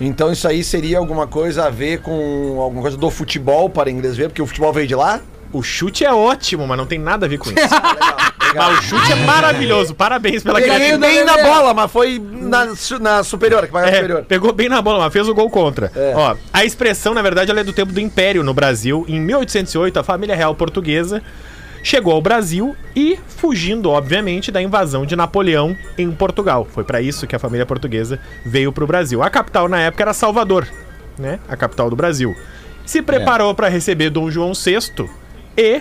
[0.00, 4.16] Então isso aí seria alguma coisa a ver com alguma coisa do futebol para inglês
[4.16, 5.20] ver, porque o futebol veio de lá?
[5.52, 7.58] O chute é ótimo, mas não tem nada a ver com isso.
[8.52, 9.94] Mas o chute é maravilhoso.
[9.94, 11.14] Parabéns pela Peguei criatividade.
[11.14, 14.24] bem na bola, mas foi na, su- na superior, que vai na É, superior.
[14.24, 15.92] pegou bem na bola, mas fez o gol contra.
[15.94, 16.12] É.
[16.16, 19.04] Ó, a expressão, na verdade, ela é do tempo do Império no Brasil.
[19.08, 21.22] Em 1808, a família real portuguesa
[21.82, 26.66] chegou ao Brasil e fugindo, obviamente, da invasão de Napoleão em Portugal.
[26.70, 29.22] Foi pra isso que a família portuguesa veio pro Brasil.
[29.22, 30.66] A capital na época era Salvador,
[31.18, 31.38] né?
[31.48, 32.36] A capital do Brasil.
[32.84, 35.08] Se preparou pra receber Dom João VI
[35.56, 35.80] e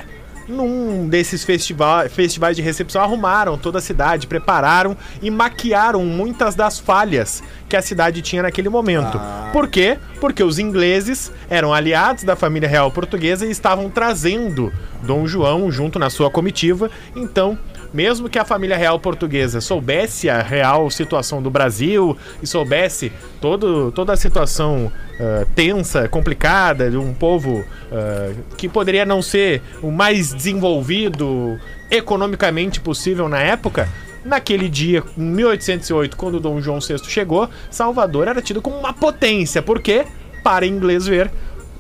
[0.50, 6.80] num desses festiva festivais de recepção arrumaram toda a cidade, prepararam e maquiaram muitas das
[6.80, 9.22] falhas que a cidade tinha naquele momento.
[9.54, 9.98] Por quê?
[10.20, 14.74] Porque os ingleses eram aliados da família real portuguesa e estavam trazendo
[15.04, 16.90] Dom João junto na sua comitiva.
[17.16, 17.58] Então,
[17.94, 23.12] mesmo que a família real portuguesa soubesse a real situação do Brasil e soubesse
[23.42, 29.62] todo, toda a situação ah, tensa, complicada de um povo ah, que poderia não ser
[29.82, 31.60] o mais desenvolvido
[31.92, 33.90] economicamente possível na época,
[34.24, 39.62] naquele dia, em 1808, quando Dom João VI chegou, Salvador era tido como uma potência.
[39.62, 40.06] Por quê?
[40.44, 41.32] Para inglês ver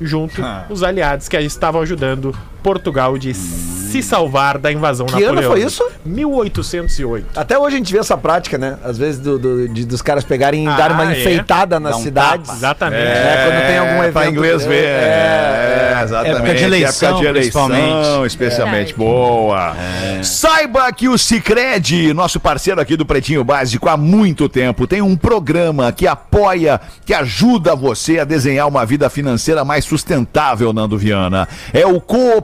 [0.01, 5.49] junto os aliados que estavam ajudando Portugal de se salvar da invasão Que ano napoleônica.
[5.61, 5.83] foi isso?
[6.05, 7.25] 1808.
[7.39, 8.77] Até hoje a gente vê essa prática, né?
[8.83, 11.19] Às vezes do, do- de- dos caras pegarem e Ah, dar uma é.
[11.19, 12.45] enfeitada nas um cidades.
[12.47, 12.57] tapa.
[12.57, 13.01] Exatamente.
[13.01, 14.13] É, quando tem algum evento.
[14.13, 14.83] Pra inglês ver.
[14.85, 16.35] É, É, exatamente.
[16.37, 18.27] Época de eleição, Época de eleição, principalmente.
[18.27, 18.93] especialmente.
[18.93, 18.95] É.
[18.95, 19.75] Boa.
[20.21, 25.15] Saiba que o Cicred, nosso parceiro aqui do Pretinho Básico há muito tempo, tem um
[25.15, 31.47] programa que apoia, que ajuda você a desenhar uma vida financeira mais sustentável, Nando Viana.
[31.73, 31.99] É o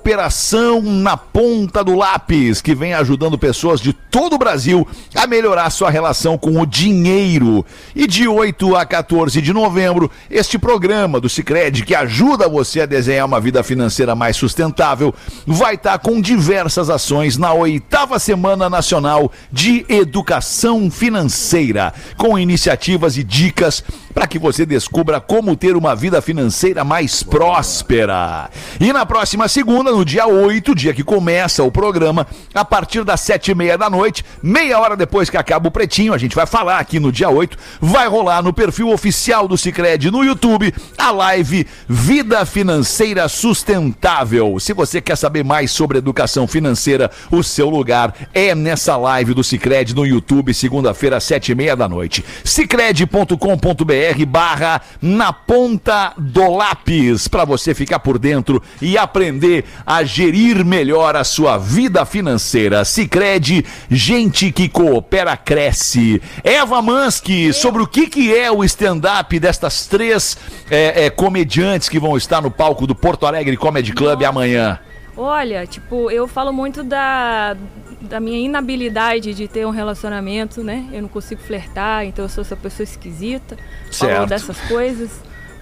[0.06, 5.68] Cooperação na Ponta do Lápis, que vem ajudando pessoas de todo o Brasil a melhorar
[5.72, 7.66] sua relação com o dinheiro.
[7.96, 12.86] E de 8 a 14 de novembro, este programa do Cicred, que ajuda você a
[12.86, 15.12] desenhar uma vida financeira mais sustentável,
[15.48, 23.24] vai estar com diversas ações na oitava Semana Nacional de Educação Financeira, com iniciativas e
[23.24, 23.84] dicas
[24.14, 28.50] para que você descubra como ter uma vida financeira mais próspera.
[28.80, 33.22] E na próxima segunda, no dia 8, dia que começa o programa, a partir das
[33.22, 36.46] sete e meia da noite, meia hora depois que acaba o Pretinho, a gente vai
[36.46, 41.12] falar aqui no dia 8, vai rolar no perfil oficial do Cicred no YouTube a
[41.12, 44.60] live Vida Financeira Sustentável.
[44.60, 49.46] Se você quer saber mais sobre educação financeira, o seu lugar é nessa live do
[49.46, 52.26] Cicred no YouTube, segunda-feira, sete e meia da noite.
[52.44, 60.66] Cicred.com.br barra na ponta do lápis, para você ficar por dentro e aprender a gerir
[60.66, 62.84] melhor a sua vida financeira.
[62.84, 66.22] Cicred, gente que coopera, cresce.
[66.44, 70.38] Eva Mansky, sobre o que, que é o stand-up destas três
[70.70, 74.30] é, é, comediantes que vão estar no palco do Porto Alegre Comedy Club Nossa.
[74.30, 74.80] amanhã.
[75.18, 77.56] Olha, tipo, eu falo muito da,
[78.02, 80.86] da minha inabilidade de ter um relacionamento, né?
[80.92, 83.58] Eu não consigo flertar, então eu sou essa pessoa esquisita.
[83.90, 84.14] Certo.
[84.14, 85.12] Falo dessas coisas.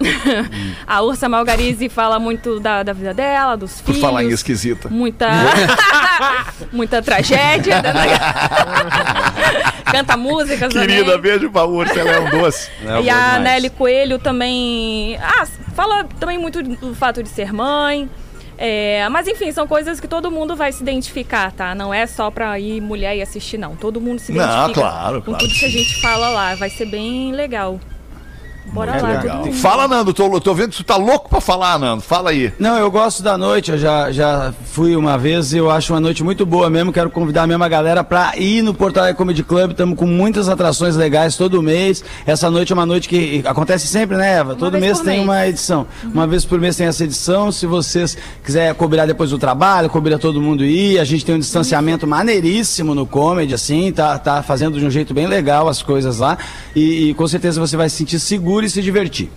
[0.88, 4.02] a Ursa Malgarize fala muito da, da vida dela, dos Por filhos.
[4.02, 4.90] falar em esquisita.
[4.90, 5.28] Muita.
[6.72, 7.82] muita tragédia.
[7.82, 7.94] né?
[9.92, 11.22] Canta músicas Querida, também.
[11.22, 12.70] beijo pra Ursa, ela é um doce.
[13.04, 15.18] E a Nelly Coelho também.
[15.22, 15.46] Ah,
[15.76, 18.10] fala também muito do fato de ser mãe.
[18.58, 21.74] É, mas enfim, são coisas que todo mundo vai se identificar, tá?
[21.74, 23.76] Não é só pra ir mulher e assistir, não.
[23.76, 25.40] Todo mundo se Não, identifica claro, com claro.
[25.46, 26.56] tudo que a gente fala lá.
[26.56, 27.80] Vai ser bem legal.
[28.72, 29.54] Bora lá, todo mundo.
[29.54, 32.02] Fala, Nando, tô, tô vendo que tu tá louco pra falar, Nando.
[32.02, 32.52] Fala aí.
[32.58, 36.00] Não, eu gosto da noite, eu já, já fui uma vez e eu acho uma
[36.00, 36.94] noite muito boa mesmo.
[36.94, 39.72] Quero convidar a mesma galera pra ir no Porto Alegre Comedy Club.
[39.72, 42.04] Estamos com muitas atrações legais todo mês.
[42.26, 44.56] Essa noite é uma noite que acontece sempre, né, Eva?
[44.56, 45.24] todo mês tem mês.
[45.24, 45.86] uma edição.
[46.04, 47.52] Uma vez por mês tem essa edição.
[47.52, 51.00] Se vocês quiserem cobrar depois do trabalho, cobrar todo mundo ir.
[51.00, 55.14] A gente tem um distanciamento maneiríssimo no comedy, assim, tá, tá fazendo de um jeito
[55.14, 56.38] bem legal as coisas lá.
[56.76, 59.30] E, e com certeza você vai se sentir seguro e se divertir.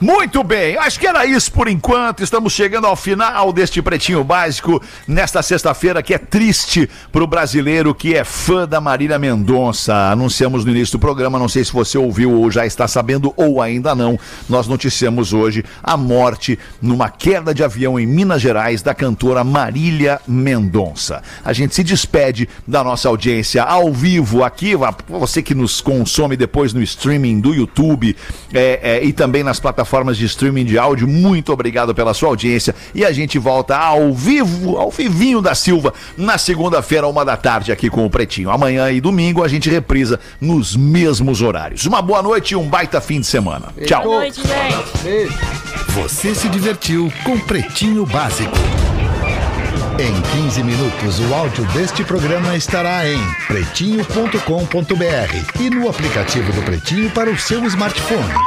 [0.00, 2.22] Muito bem, acho que era isso por enquanto.
[2.22, 7.94] Estamos chegando ao final deste Pretinho Básico nesta sexta-feira que é triste para o brasileiro
[7.94, 9.94] que é fã da Marília Mendonça.
[10.10, 13.60] Anunciamos no início do programa, não sei se você ouviu ou já está sabendo ou
[13.60, 14.18] ainda não.
[14.48, 20.18] Nós noticiamos hoje a morte numa queda de avião em Minas Gerais da cantora Marília
[20.26, 21.22] Mendonça.
[21.44, 24.72] A gente se despede da nossa audiência ao vivo aqui,
[25.06, 28.16] você que nos consome depois no streaming do YouTube
[28.54, 31.08] é, é, e também nas plataformas de streaming de áudio.
[31.08, 35.92] Muito obrigado pela sua audiência e a gente volta ao vivo, ao vivinho da Silva,
[36.16, 38.50] na segunda-feira, uma da tarde, aqui com o Pretinho.
[38.50, 41.86] Amanhã e domingo a gente reprisa nos mesmos horários.
[41.86, 43.68] Uma boa noite e um baita fim de semana.
[43.84, 44.04] Tchau.
[44.04, 45.34] Boa noite, gente.
[45.92, 48.56] Você se divertiu com Pretinho Básico.
[50.00, 57.10] Em 15 minutos, o áudio deste programa estará em pretinho.com.br e no aplicativo do Pretinho
[57.10, 58.32] para o seu smartphone.